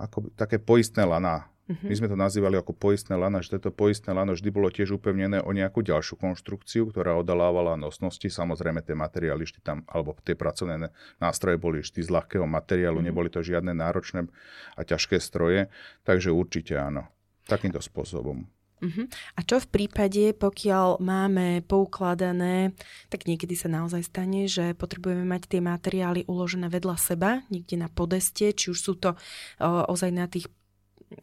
ako, 0.00 0.32
také 0.34 0.56
poistné 0.56 1.04
lana. 1.04 1.48
Uh-huh. 1.70 1.86
My 1.86 1.94
sme 1.94 2.10
to 2.10 2.18
nazývali 2.18 2.58
ako 2.58 2.74
poistné 2.74 3.14
lana, 3.14 3.38
že 3.44 3.54
toto 3.54 3.70
poistné 3.70 4.10
lano 4.10 4.34
vždy 4.34 4.50
bolo 4.50 4.72
tiež 4.74 4.98
upevnené 4.98 5.38
o 5.44 5.50
nejakú 5.54 5.86
ďalšiu 5.86 6.18
konštrukciu, 6.18 6.90
ktorá 6.90 7.14
odalávala 7.14 7.78
nosnosti. 7.78 8.26
Samozrejme 8.26 8.82
tie 8.82 8.98
materiály 8.98 9.46
vždy 9.46 9.60
tam, 9.62 9.86
alebo 9.86 10.18
tie 10.26 10.34
pracovné 10.34 10.90
nástroje 11.22 11.56
boli 11.62 11.80
vždy 11.80 12.00
z 12.02 12.10
ľahkého 12.10 12.44
materiálu, 12.44 12.98
uh-huh. 12.98 13.08
neboli 13.10 13.30
to 13.30 13.40
žiadne 13.40 13.70
náročné 13.70 14.26
a 14.74 14.80
ťažké 14.82 15.22
stroje, 15.22 15.70
takže 16.02 16.34
určite 16.34 16.74
áno. 16.74 17.06
Takýmto 17.46 17.78
spôsobom. 17.78 18.46
Uh-huh. 18.80 19.04
A 19.36 19.40
čo 19.44 19.60
v 19.60 19.68
prípade, 19.68 20.32
pokiaľ 20.32 21.04
máme 21.04 21.60
poukladané, 21.68 22.72
tak 23.12 23.28
niekedy 23.28 23.52
sa 23.52 23.68
naozaj 23.68 24.08
stane, 24.08 24.48
že 24.48 24.72
potrebujeme 24.72 25.28
mať 25.28 25.52
tie 25.52 25.60
materiály 25.60 26.24
uložené 26.24 26.72
vedľa 26.72 26.96
seba, 26.96 27.44
niekde 27.52 27.76
na 27.76 27.92
podeste, 27.92 28.56
či 28.56 28.72
už 28.72 28.78
sú 28.80 28.96
to 28.96 29.12
o, 29.12 29.84
ozaj 29.92 30.10
na 30.10 30.26
tých 30.32 30.48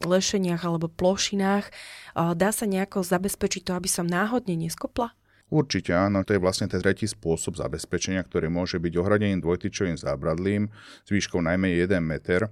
lešeniach 0.06 0.62
alebo 0.62 0.86
plošinách. 0.86 1.65
O, 2.13 2.38
dá 2.38 2.54
sa 2.54 2.70
nejako 2.70 3.02
zabezpečiť 3.02 3.65
to, 3.65 3.72
aby 3.74 3.89
som 3.89 4.06
náhodne 4.06 4.54
neskopla? 4.54 5.17
Určite 5.48 5.96
áno, 5.96 6.28
to 6.28 6.36
je 6.36 6.43
vlastne 6.43 6.67
ten 6.67 6.84
tretí 6.84 7.08
spôsob 7.08 7.56
zabezpečenia, 7.56 8.20
ktorý 8.28 8.52
môže 8.52 8.84
byť 8.84 8.93
ohradeným 9.00 9.39
dvojtyčovým 9.39 9.96
zábradlím 9.96 10.67
s 11.08 11.10
výškou 11.10 11.39
najmenej 11.39 11.88
1 11.88 12.04
meter 12.04 12.52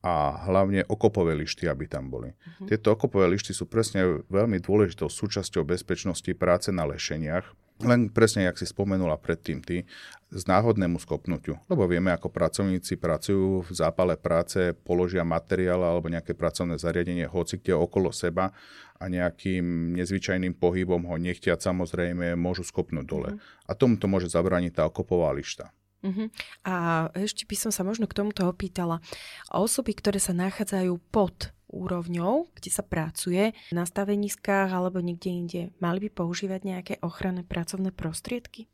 a 0.00 0.48
hlavne 0.48 0.88
okopové 0.88 1.36
lišty, 1.36 1.68
aby 1.68 1.84
tam 1.84 2.08
boli. 2.08 2.32
Uh-huh. 2.32 2.66
Tieto 2.72 2.96
okopové 2.96 3.28
lišty 3.36 3.52
sú 3.52 3.68
presne 3.68 4.24
veľmi 4.32 4.56
dôležitou 4.64 5.12
súčasťou 5.12 5.68
bezpečnosti 5.68 6.32
práce 6.40 6.72
na 6.72 6.88
lešeniach, 6.88 7.44
len 7.80 8.12
presne, 8.12 8.44
jak 8.44 8.60
si 8.60 8.68
spomenula 8.68 9.16
predtým 9.16 9.64
ty, 9.64 9.88
z 10.30 10.42
náhodnému 10.44 11.00
skopnutiu. 11.00 11.56
Lebo 11.68 11.88
vieme, 11.88 12.12
ako 12.12 12.28
pracovníci 12.28 13.00
pracujú 13.00 13.64
v 13.64 13.70
zápale 13.72 14.20
práce, 14.20 14.76
položia 14.84 15.24
materiál 15.24 15.80
alebo 15.80 16.12
nejaké 16.12 16.36
pracovné 16.36 16.76
zariadenie 16.76 17.24
hoci 17.24 17.56
kde 17.56 17.76
okolo 17.76 18.12
seba 18.12 18.52
a 19.00 19.04
nejakým 19.08 19.96
nezvyčajným 19.96 20.60
pohybom 20.60 21.08
ho 21.08 21.16
nechtiať 21.16 21.60
samozrejme 21.60 22.36
môžu 22.36 22.68
skopnúť 22.68 23.04
dole. 23.08 23.30
Uh-huh. 23.36 23.68
A 23.68 23.72
tomuto 23.72 24.04
môže 24.08 24.28
zabrániť 24.28 24.76
tá 24.76 24.82
okopová 24.84 25.32
lišta. 25.32 25.72
Uh-huh. 26.00 26.32
A 26.64 27.08
ešte 27.12 27.44
by 27.44 27.56
som 27.56 27.70
sa 27.72 27.84
možno 27.84 28.08
k 28.08 28.16
tomuto 28.16 28.48
opýtala. 28.48 29.04
Osoby, 29.52 29.92
ktoré 29.92 30.16
sa 30.16 30.32
nachádzajú 30.32 30.96
pod 31.12 31.52
úrovňou, 31.70 32.50
kde 32.56 32.70
sa 32.72 32.82
pracuje, 32.82 33.54
na 33.70 33.86
staveniskách 33.86 34.74
alebo 34.74 34.98
niekde 34.98 35.30
inde, 35.30 35.62
mali 35.78 36.08
by 36.08 36.24
používať 36.24 36.60
nejaké 36.66 36.94
ochranné 37.04 37.46
pracovné 37.46 37.94
prostriedky? 37.94 38.66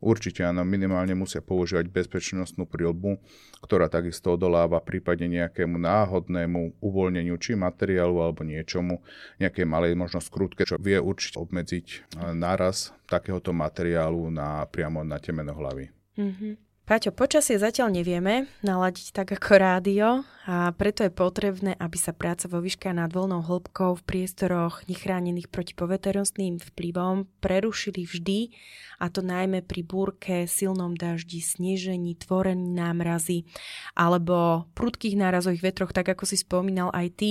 Určite 0.00 0.40
áno, 0.44 0.64
minimálne 0.64 1.12
musia 1.12 1.44
používať 1.44 1.92
bezpečnostnú 1.92 2.64
prilbu, 2.64 3.20
ktorá 3.60 3.92
takisto 3.92 4.32
odoláva 4.32 4.80
prípadne 4.80 5.28
nejakému 5.28 5.76
náhodnému 5.76 6.80
uvoľneniu 6.80 7.36
či 7.36 7.52
materiálu 7.52 8.16
alebo 8.20 8.48
niečomu, 8.48 9.04
nejakej 9.40 9.68
malej 9.68 9.92
možno 9.92 10.24
skrutke, 10.24 10.64
čo 10.64 10.80
vie 10.80 10.96
určite 10.96 11.36
obmedziť 11.36 12.16
náraz 12.32 12.96
takéhoto 13.04 13.52
materiálu 13.52 14.32
na, 14.32 14.64
priamo 14.68 15.04
na 15.04 15.20
temeno 15.20 15.52
hlavy. 15.52 15.92
Mm-hmm. 16.16 16.52
Paťo, 16.84 17.16
počasie 17.16 17.56
zatiaľ 17.56 17.96
nevieme 17.96 18.44
naladiť 18.60 19.16
tak 19.16 19.32
ako 19.32 19.56
rádio 19.56 20.08
a 20.44 20.68
preto 20.76 21.00
je 21.00 21.08
potrebné, 21.08 21.72
aby 21.80 21.96
sa 21.96 22.12
práca 22.12 22.44
vo 22.44 22.60
výške 22.60 22.92
nad 22.92 23.08
voľnou 23.08 23.40
hĺbkou 23.40 23.96
v 23.96 24.04
priestoroch 24.04 24.84
nechránených 24.84 25.48
proti 25.48 25.72
poveternostným 25.72 26.60
vplyvom 26.60 27.24
prerušili 27.40 28.04
vždy, 28.04 28.52
a 29.00 29.08
to 29.08 29.24
najmä 29.24 29.64
pri 29.64 29.80
búrke, 29.80 30.44
silnom 30.44 30.92
daždi, 30.92 31.40
snežení, 31.40 32.20
tvorení 32.20 32.76
námrazy 32.76 33.48
alebo 33.96 34.68
prudkých 34.76 35.16
nárazových 35.16 35.64
vetroch, 35.64 35.96
tak 35.96 36.12
ako 36.12 36.28
si 36.28 36.36
spomínal 36.36 36.92
aj 36.92 37.08
ty, 37.16 37.30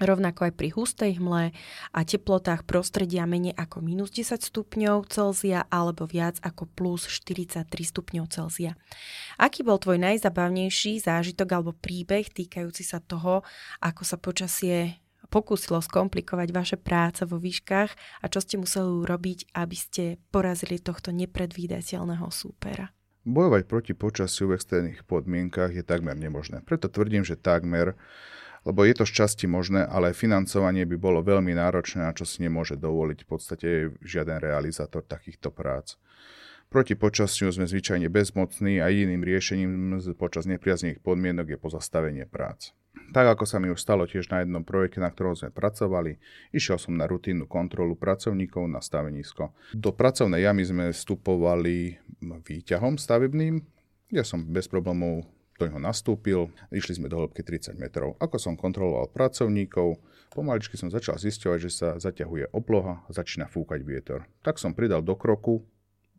rovnako 0.00 0.48
aj 0.48 0.52
pri 0.56 0.68
hustej 0.72 1.20
hmle 1.20 1.52
a 1.92 2.00
teplotách 2.02 2.64
prostredia 2.64 3.28
menej 3.28 3.52
ako 3.54 3.84
minus 3.84 4.10
10 4.16 4.40
stupňov 4.40 5.06
Celzia 5.12 5.68
alebo 5.68 6.08
viac 6.08 6.40
ako 6.40 6.66
plus 6.72 7.06
43 7.06 7.68
stupňov 7.68 8.24
Celzia. 8.32 8.74
Aký 9.36 9.60
bol 9.60 9.76
tvoj 9.76 10.00
najzabavnejší 10.00 11.04
zážitok 11.04 11.48
alebo 11.52 11.76
príbeh 11.76 12.26
týkajúci 12.32 12.82
sa 12.82 12.98
toho, 12.98 13.44
ako 13.84 14.02
sa 14.02 14.16
počasie 14.16 14.98
pokúsilo 15.30 15.78
skomplikovať 15.78 16.48
vaše 16.50 16.76
práce 16.76 17.22
vo 17.22 17.38
výškach 17.38 17.90
a 17.94 18.26
čo 18.26 18.42
ste 18.42 18.58
museli 18.58 18.90
urobiť, 19.06 19.54
aby 19.54 19.76
ste 19.78 20.18
porazili 20.34 20.82
tohto 20.82 21.14
nepredvídateľného 21.14 22.26
súpera? 22.34 22.90
Bojovať 23.22 23.62
proti 23.68 23.92
počasiu 23.94 24.50
v 24.50 24.58
extrémnych 24.58 25.06
podmienkach 25.06 25.70
je 25.70 25.86
takmer 25.86 26.18
nemožné. 26.18 26.66
Preto 26.66 26.90
tvrdím, 26.90 27.22
že 27.22 27.38
takmer 27.38 27.94
lebo 28.64 28.84
je 28.84 28.94
to 28.96 29.04
šťastie 29.08 29.48
možné, 29.48 29.86
ale 29.88 30.16
financovanie 30.16 30.84
by 30.84 30.96
bolo 31.00 31.24
veľmi 31.24 31.56
náročné, 31.56 32.04
a 32.04 32.16
čo 32.16 32.28
si 32.28 32.44
nemôže 32.44 32.76
dovoliť 32.76 33.18
v 33.24 33.28
podstate 33.28 33.68
žiaden 34.04 34.40
realizátor 34.40 35.04
takýchto 35.04 35.48
prác. 35.54 35.96
Proti 36.70 36.94
počasiu 36.94 37.50
sme 37.50 37.66
zvyčajne 37.66 38.06
bezmocní 38.06 38.78
a 38.78 38.86
jediným 38.86 39.26
riešením 39.26 39.98
počas 40.14 40.46
nepriaznivých 40.46 41.02
podmienok 41.02 41.56
je 41.56 41.58
pozastavenie 41.58 42.30
prác. 42.30 42.70
Tak 43.10 43.38
ako 43.38 43.42
sa 43.42 43.58
mi 43.58 43.74
už 43.74 43.82
stalo 43.82 44.06
tiež 44.06 44.30
na 44.30 44.46
jednom 44.46 44.62
projekte, 44.62 45.02
na 45.02 45.10
ktorom 45.10 45.34
sme 45.34 45.50
pracovali, 45.50 46.22
išiel 46.54 46.78
som 46.78 46.94
na 46.94 47.10
rutínnu 47.10 47.50
kontrolu 47.50 47.98
pracovníkov 47.98 48.70
na 48.70 48.78
stavenisko. 48.78 49.50
Do 49.74 49.90
pracovnej 49.90 50.46
jamy 50.46 50.62
sme 50.62 50.84
vstupovali 50.94 51.98
výťahom 52.22 53.02
stavebným, 53.02 53.58
ja 54.10 54.26
som 54.26 54.42
bez 54.42 54.66
problémov 54.66 55.26
do 55.60 55.68
neho 55.68 55.76
nastúpil, 55.76 56.48
išli 56.72 56.96
sme 56.96 57.12
do 57.12 57.20
hĺbky 57.20 57.44
30 57.44 57.76
metrov. 57.76 58.16
Ako 58.16 58.40
som 58.40 58.56
kontroloval 58.56 59.12
pracovníkov, 59.12 60.00
pomaličky 60.32 60.80
som 60.80 60.88
začal 60.88 61.20
zisťovať, 61.20 61.58
že 61.60 61.70
sa 61.70 61.88
zaťahuje 62.00 62.56
obloha 62.56 63.04
a 63.04 63.10
začína 63.12 63.44
fúkať 63.44 63.84
vietor. 63.84 64.24
Tak 64.40 64.56
som 64.56 64.72
pridal 64.72 65.04
do 65.04 65.12
kroku, 65.12 65.60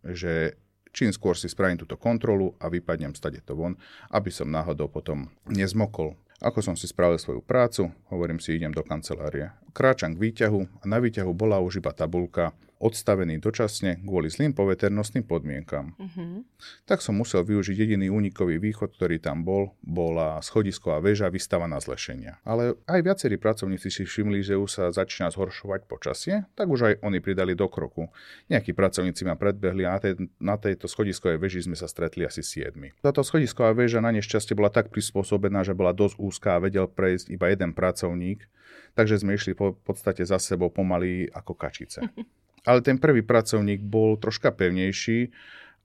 že 0.06 0.62
čím 0.94 1.10
skôr 1.10 1.34
si 1.34 1.50
spravím 1.50 1.82
túto 1.82 1.98
kontrolu 1.98 2.54
a 2.62 2.70
vypadnem 2.70 3.18
stade 3.18 3.42
to 3.42 3.58
von, 3.58 3.80
aby 4.14 4.30
som 4.30 4.52
náhodou 4.52 4.86
potom 4.86 5.34
nezmokol. 5.50 6.14
Ako 6.42 6.62
som 6.62 6.74
si 6.74 6.90
spravil 6.90 7.22
svoju 7.22 7.42
prácu, 7.46 7.94
hovorím 8.10 8.42
si, 8.42 8.58
idem 8.58 8.74
do 8.74 8.82
kancelárie. 8.82 9.54
Kráčam 9.78 10.18
k 10.18 10.22
výťahu 10.22 10.82
a 10.82 10.84
na 10.90 10.98
výťahu 10.98 11.32
bola 11.38 11.62
už 11.62 11.82
iba 11.82 11.94
tabulka 11.94 12.54
odstavený 12.82 13.38
dočasne 13.38 14.02
kvôli 14.02 14.34
zlým 14.34 14.58
poveternostným 14.58 15.24
podmienkam. 15.30 15.94
Uh-huh. 15.96 16.42
Tak 16.90 17.06
som 17.06 17.14
musel 17.14 17.46
využiť 17.46 17.78
jediný 17.78 18.10
únikový 18.10 18.58
východ, 18.58 18.98
ktorý 18.98 19.22
tam 19.22 19.46
bol, 19.46 19.78
bola 19.86 20.42
schodisková 20.42 20.98
väža 20.98 21.30
vystavaná 21.30 21.78
z 21.78 21.94
lešenia. 21.94 22.34
Ale 22.42 22.76
aj 22.90 23.00
viacerí 23.06 23.38
pracovníci 23.38 23.94
si 23.94 24.04
všimli, 24.04 24.42
že 24.42 24.58
už 24.58 24.70
sa 24.70 24.84
začína 24.90 25.30
zhoršovať 25.30 25.86
počasie, 25.86 26.50
tak 26.58 26.68
už 26.68 26.80
aj 26.82 26.94
oni 27.06 27.22
pridali 27.22 27.54
do 27.54 27.70
kroku. 27.70 28.10
Nejakí 28.50 28.74
pracovníci 28.74 29.24
ma 29.30 29.38
predbehli 29.38 29.86
a 29.86 29.96
na, 29.96 30.00
tej, 30.02 30.14
na 30.42 30.56
tejto 30.58 30.90
schodiskovej 30.90 31.38
väži 31.38 31.70
sme 31.70 31.78
sa 31.78 31.86
stretli 31.86 32.26
asi 32.26 32.42
siedmi. 32.42 32.92
Táto 33.06 33.22
schodisková 33.22 33.78
väža 33.78 34.02
na 34.02 34.10
nešťastie 34.10 34.58
bola 34.58 34.74
tak 34.74 34.90
prispôsobená, 34.90 35.62
že 35.62 35.78
bola 35.78 35.94
dosť 35.94 36.18
úzká 36.18 36.58
a 36.58 36.64
vedel 36.64 36.90
prejsť 36.90 37.30
iba 37.30 37.54
jeden 37.54 37.78
pracovník, 37.78 38.50
takže 38.98 39.22
sme 39.22 39.38
išli 39.38 39.54
po 39.54 39.78
podstate 39.78 40.26
za 40.26 40.42
sebou 40.42 40.74
pomaly 40.74 41.30
ako 41.30 41.54
kačice. 41.54 42.02
ale 42.66 42.80
ten 42.86 42.98
prvý 43.02 43.26
pracovník 43.26 43.82
bol 43.82 44.18
troška 44.18 44.54
pevnejší 44.54 45.34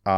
a 0.05 0.17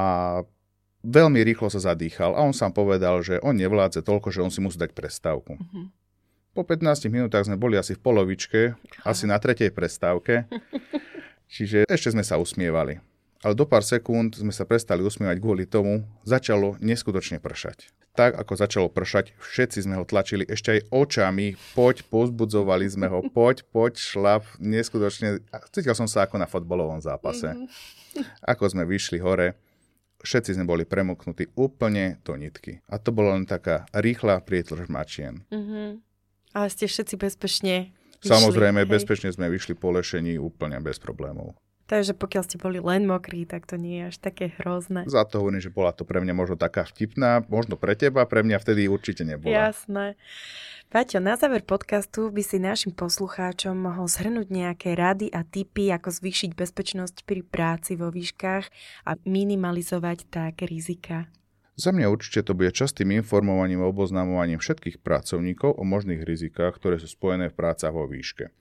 veľmi 1.06 1.40
rýchlo 1.46 1.70
sa 1.70 1.92
zadýchal 1.92 2.34
a 2.34 2.42
on 2.42 2.54
sám 2.54 2.74
povedal, 2.74 3.22
že 3.22 3.38
on 3.40 3.54
nevládze 3.54 4.02
toľko, 4.02 4.28
že 4.34 4.42
on 4.42 4.50
si 4.50 4.60
musí 4.60 4.76
dať 4.76 4.90
prestávku. 4.92 5.54
Uh-huh. 5.54 5.86
Po 6.52 6.66
15 6.66 7.06
minútach 7.06 7.46
sme 7.46 7.54
boli 7.54 7.78
asi 7.78 7.94
v 7.94 8.02
polovičke, 8.02 8.60
asi 9.06 9.24
na 9.30 9.38
tretej 9.38 9.70
prestávke, 9.70 10.50
čiže 11.54 11.86
ešte 11.86 12.12
sme 12.12 12.26
sa 12.26 12.36
usmievali. 12.36 12.98
Ale 13.46 13.54
do 13.54 13.64
pár 13.64 13.86
sekúnd 13.86 14.34
sme 14.34 14.50
sa 14.50 14.66
prestali 14.66 15.06
usmievať 15.06 15.38
kvôli 15.38 15.64
tomu, 15.64 16.02
začalo 16.26 16.74
neskutočne 16.82 17.38
pršať 17.38 17.94
tak 18.18 18.34
ako 18.34 18.52
začalo 18.58 18.88
pršať, 18.90 19.30
všetci 19.38 19.86
sme 19.86 19.94
ho 19.94 20.02
tlačili 20.02 20.42
ešte 20.42 20.74
aj 20.74 20.80
očami, 20.90 21.54
poď, 21.78 22.02
pozbudzovali 22.10 22.90
sme 22.90 23.06
ho, 23.06 23.22
poď, 23.36 23.62
poď, 23.70 23.94
šlap, 23.94 24.42
neskutočne, 24.58 25.38
cítil 25.70 25.94
som 25.94 26.10
sa 26.10 26.26
ako 26.26 26.42
na 26.42 26.50
fotbalovom 26.50 26.98
zápase. 26.98 27.54
Mm-hmm. 27.54 28.26
Ako 28.42 28.74
sme 28.74 28.82
vyšli 28.82 29.22
hore, 29.22 29.54
všetci 30.26 30.58
sme 30.58 30.66
boli 30.66 30.82
premoknutí 30.82 31.54
úplne 31.54 32.18
do 32.26 32.34
nitky. 32.34 32.82
A 32.90 32.98
to 32.98 33.14
bolo 33.14 33.30
len 33.30 33.46
taká 33.46 33.86
rýchla 33.94 34.42
prietlž 34.42 34.90
mačien. 34.90 35.46
Mm-hmm. 35.54 36.02
Ale 36.58 36.66
ste 36.74 36.90
všetci 36.90 37.14
bezpečne 37.14 37.94
vyšli, 38.18 38.34
Samozrejme, 38.34 38.82
hej? 38.82 38.90
bezpečne 38.90 39.30
sme 39.30 39.46
vyšli 39.46 39.78
po 39.78 39.94
lešení 39.94 40.42
úplne 40.42 40.82
bez 40.82 40.98
problémov. 40.98 41.54
Takže 41.88 42.12
pokiaľ 42.12 42.42
ste 42.44 42.60
boli 42.60 42.84
len 42.84 43.08
mokrí, 43.08 43.48
tak 43.48 43.64
to 43.64 43.80
nie 43.80 44.04
je 44.04 44.04
až 44.12 44.16
také 44.20 44.52
hrozné. 44.60 45.08
Za 45.08 45.24
to 45.24 45.40
hovorím, 45.40 45.64
že 45.64 45.72
bola 45.72 45.96
to 45.96 46.04
pre 46.04 46.20
mňa 46.20 46.36
možno 46.36 46.60
taká 46.60 46.84
vtipná, 46.84 47.40
možno 47.48 47.80
pre 47.80 47.96
teba, 47.96 48.28
pre 48.28 48.44
mňa 48.44 48.60
vtedy 48.60 48.92
určite 48.92 49.24
nebola. 49.24 49.72
Jasné. 49.72 50.20
Paťo, 50.92 51.20
na 51.20 51.36
záver 51.40 51.64
podcastu 51.64 52.28
by 52.28 52.44
si 52.44 52.60
našim 52.60 52.92
poslucháčom 52.92 53.72
mohol 53.72 54.04
zhrnúť 54.04 54.48
nejaké 54.52 54.96
rady 54.96 55.32
a 55.32 55.44
tipy, 55.44 55.88
ako 55.88 56.12
zvýšiť 56.12 56.52
bezpečnosť 56.52 57.24
pri 57.24 57.40
práci 57.44 57.96
vo 57.96 58.12
výškach 58.12 58.68
a 59.08 59.16
minimalizovať 59.24 60.28
tak 60.28 60.64
rizika. 60.68 61.28
Za 61.78 61.92
mňa 61.92 62.08
určite 62.08 62.44
to 62.44 62.52
bude 62.52 62.72
častým 62.76 63.16
informovaním 63.16 63.80
a 63.80 63.88
oboznamovaním 63.88 64.60
všetkých 64.60 65.00
pracovníkov 65.00 65.76
o 65.76 65.84
možných 65.88 66.24
rizikách, 66.24 66.76
ktoré 66.76 67.00
sú 67.00 67.08
spojené 67.08 67.48
v 67.48 67.56
prácach 67.56 67.92
vo 67.96 68.04
výške. 68.04 68.52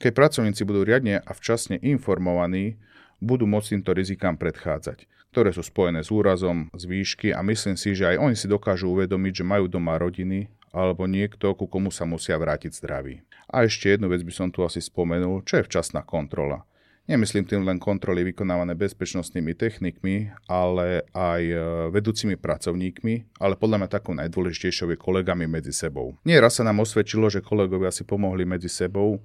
Keď 0.00 0.10
pracovníci 0.12 0.62
budú 0.66 0.82
riadne 0.82 1.22
a 1.22 1.30
včasne 1.32 1.78
informovaní, 1.80 2.76
budú 3.22 3.46
môcť 3.46 3.78
týmto 3.78 3.94
rizikám 3.94 4.34
predchádzať, 4.34 5.06
ktoré 5.30 5.54
sú 5.54 5.62
spojené 5.62 6.02
s 6.02 6.10
úrazom, 6.10 6.66
z 6.74 6.84
výšky 6.90 7.28
a 7.30 7.40
myslím 7.46 7.78
si, 7.78 7.94
že 7.94 8.10
aj 8.10 8.16
oni 8.18 8.34
si 8.34 8.50
dokážu 8.50 8.90
uvedomiť, 8.90 9.42
že 9.42 9.44
majú 9.46 9.70
doma 9.70 9.94
rodiny 9.96 10.50
alebo 10.72 11.04
niekto, 11.04 11.52
ku 11.52 11.68
komu 11.68 11.92
sa 11.92 12.08
musia 12.08 12.34
vrátiť 12.40 12.72
zdraví. 12.72 13.20
A 13.52 13.68
ešte 13.68 13.92
jednu 13.92 14.08
vec 14.08 14.24
by 14.24 14.32
som 14.32 14.48
tu 14.48 14.64
asi 14.64 14.80
spomenul, 14.80 15.44
čo 15.44 15.60
je 15.60 15.68
včasná 15.68 16.00
kontrola. 16.00 16.64
Nemyslím 17.02 17.44
tým 17.44 17.66
len 17.66 17.82
kontroly 17.82 18.22
vykonávané 18.30 18.78
bezpečnostnými 18.78 19.58
technikmi, 19.58 20.30
ale 20.46 21.02
aj 21.10 21.42
e, 21.44 21.56
vedúcimi 21.90 22.38
pracovníkmi, 22.38 23.42
ale 23.42 23.58
podľa 23.58 23.82
mňa 23.82 23.88
takou 23.90 24.14
najdôležitejšou 24.14 24.94
je 24.94 24.98
kolegami 25.02 25.50
medzi 25.50 25.74
sebou. 25.74 26.14
Nie 26.22 26.38
raz 26.38 26.56
sa 26.56 26.64
nám 26.64 26.78
osvedčilo, 26.78 27.26
že 27.26 27.42
kolegovia 27.42 27.90
si 27.90 28.06
pomohli 28.06 28.46
medzi 28.46 28.70
sebou, 28.70 29.18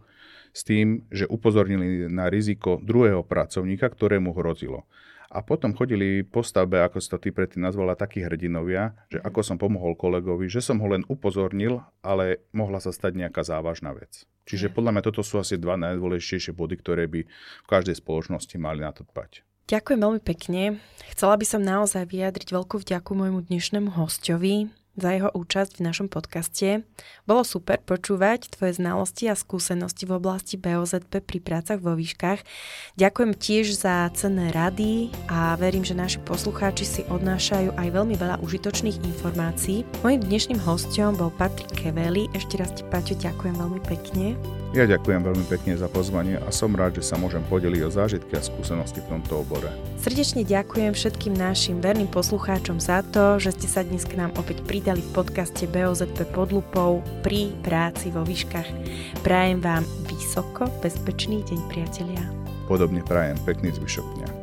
s 0.52 0.62
tým, 0.68 1.08
že 1.12 1.28
upozornili 1.30 2.08
na 2.12 2.28
riziko 2.32 2.80
druhého 2.84 3.24
pracovníka, 3.24 3.88
ktorému 3.88 4.36
hrozilo. 4.36 4.88
A 5.28 5.44
potom 5.44 5.76
chodili 5.76 6.24
po 6.24 6.40
stavbe, 6.40 6.80
ako 6.80 7.04
si 7.04 7.12
to 7.12 7.20
ty 7.20 7.36
predtým 7.36 7.60
nazvala, 7.60 8.00
takí 8.00 8.24
hrdinovia, 8.24 8.96
že 9.12 9.20
ako 9.20 9.44
som 9.44 9.60
pomohol 9.60 9.92
kolegovi, 10.00 10.48
že 10.48 10.64
som 10.64 10.80
ho 10.80 10.88
len 10.88 11.04
upozornil, 11.12 11.84
ale 12.00 12.48
mohla 12.56 12.80
sa 12.80 12.96
stať 12.96 13.28
nejaká 13.28 13.44
závažná 13.44 13.92
vec. 13.92 14.24
Čiže 14.48 14.72
podľa 14.72 14.96
mňa 14.96 15.04
toto 15.04 15.28
sú 15.28 15.44
asi 15.44 15.60
dva 15.60 15.76
najdôležitejšie 15.76 16.56
body, 16.56 16.80
ktoré 16.80 17.12
by 17.12 17.28
v 17.28 17.68
každej 17.68 18.00
spoločnosti 18.00 18.56
mali 18.56 18.80
na 18.80 18.96
to 18.96 19.04
dbať. 19.04 19.44
Ďakujem 19.68 20.00
veľmi 20.00 20.22
pekne. 20.24 20.80
Chcela 21.12 21.36
by 21.36 21.44
som 21.44 21.60
naozaj 21.60 22.08
vyjadriť 22.08 22.56
veľkú 22.56 22.80
vďaku 22.80 23.12
môjmu 23.12 23.52
dnešnému 23.52 24.00
hostovi, 24.00 24.72
za 24.98 25.14
jeho 25.14 25.30
účasť 25.30 25.78
v 25.78 25.86
našom 25.86 26.10
podcaste. 26.10 26.82
Bolo 27.30 27.46
super 27.46 27.78
počúvať 27.86 28.50
tvoje 28.50 28.82
znalosti 28.82 29.30
a 29.30 29.38
skúsenosti 29.38 30.10
v 30.10 30.18
oblasti 30.18 30.58
BOZP 30.58 31.22
pri 31.22 31.40
prácach 31.40 31.78
vo 31.78 31.94
výškach. 31.94 32.42
Ďakujem 32.98 33.32
tiež 33.38 33.78
za 33.78 34.10
cenné 34.18 34.50
rady 34.50 35.14
a 35.30 35.54
verím, 35.62 35.86
že 35.86 35.94
naši 35.94 36.18
poslucháči 36.26 36.84
si 36.84 37.02
odnášajú 37.06 37.78
aj 37.78 37.88
veľmi 37.94 38.18
veľa 38.18 38.42
užitočných 38.42 39.06
informácií. 39.06 39.86
Mojím 40.02 40.26
dnešným 40.26 40.60
hostom 40.66 41.14
bol 41.14 41.30
Patrik 41.30 41.70
Keveli. 41.78 42.26
Ešte 42.34 42.58
raz 42.58 42.74
ti, 42.74 42.82
Paťo, 42.90 43.14
ďakujem 43.22 43.54
veľmi 43.54 43.80
pekne. 43.86 44.34
Ja 44.76 44.84
ďakujem 44.84 45.24
veľmi 45.24 45.46
pekne 45.48 45.80
za 45.80 45.88
pozvanie 45.88 46.42
a 46.42 46.50
som 46.52 46.76
rád, 46.76 47.00
že 47.00 47.08
sa 47.08 47.16
môžem 47.16 47.40
podeliť 47.48 47.82
o 47.88 47.94
zážitky 47.94 48.36
a 48.36 48.44
skúsenosti 48.44 49.00
v 49.00 49.16
tomto 49.16 49.46
obore. 49.46 49.72
Srdečne 50.04 50.44
ďakujem 50.44 50.92
všetkým 50.92 51.34
našim 51.38 51.80
verným 51.80 52.12
poslucháčom 52.12 52.82
za 52.82 53.00
to, 53.08 53.40
že 53.40 53.56
ste 53.56 53.68
sa 53.72 53.82
dnes 53.88 54.04
k 54.04 54.20
nám 54.20 54.36
opäť 54.36 54.60
pridali 54.68 54.87
v 54.96 55.12
podcaste 55.12 55.68
BOZP 55.68 56.32
pod 56.32 56.56
lupou 56.56 57.04
pri 57.20 57.52
práci 57.60 58.08
vo 58.08 58.24
výškach. 58.24 58.72
Prajem 59.20 59.60
vám 59.60 59.84
vysoko 60.08 60.72
bezpečný 60.80 61.44
deň, 61.44 61.60
priatelia. 61.68 62.24
Podobne 62.72 63.04
prajem 63.04 63.36
pekný 63.44 63.76
zvyšok 63.76 64.08
dňa. 64.16 64.37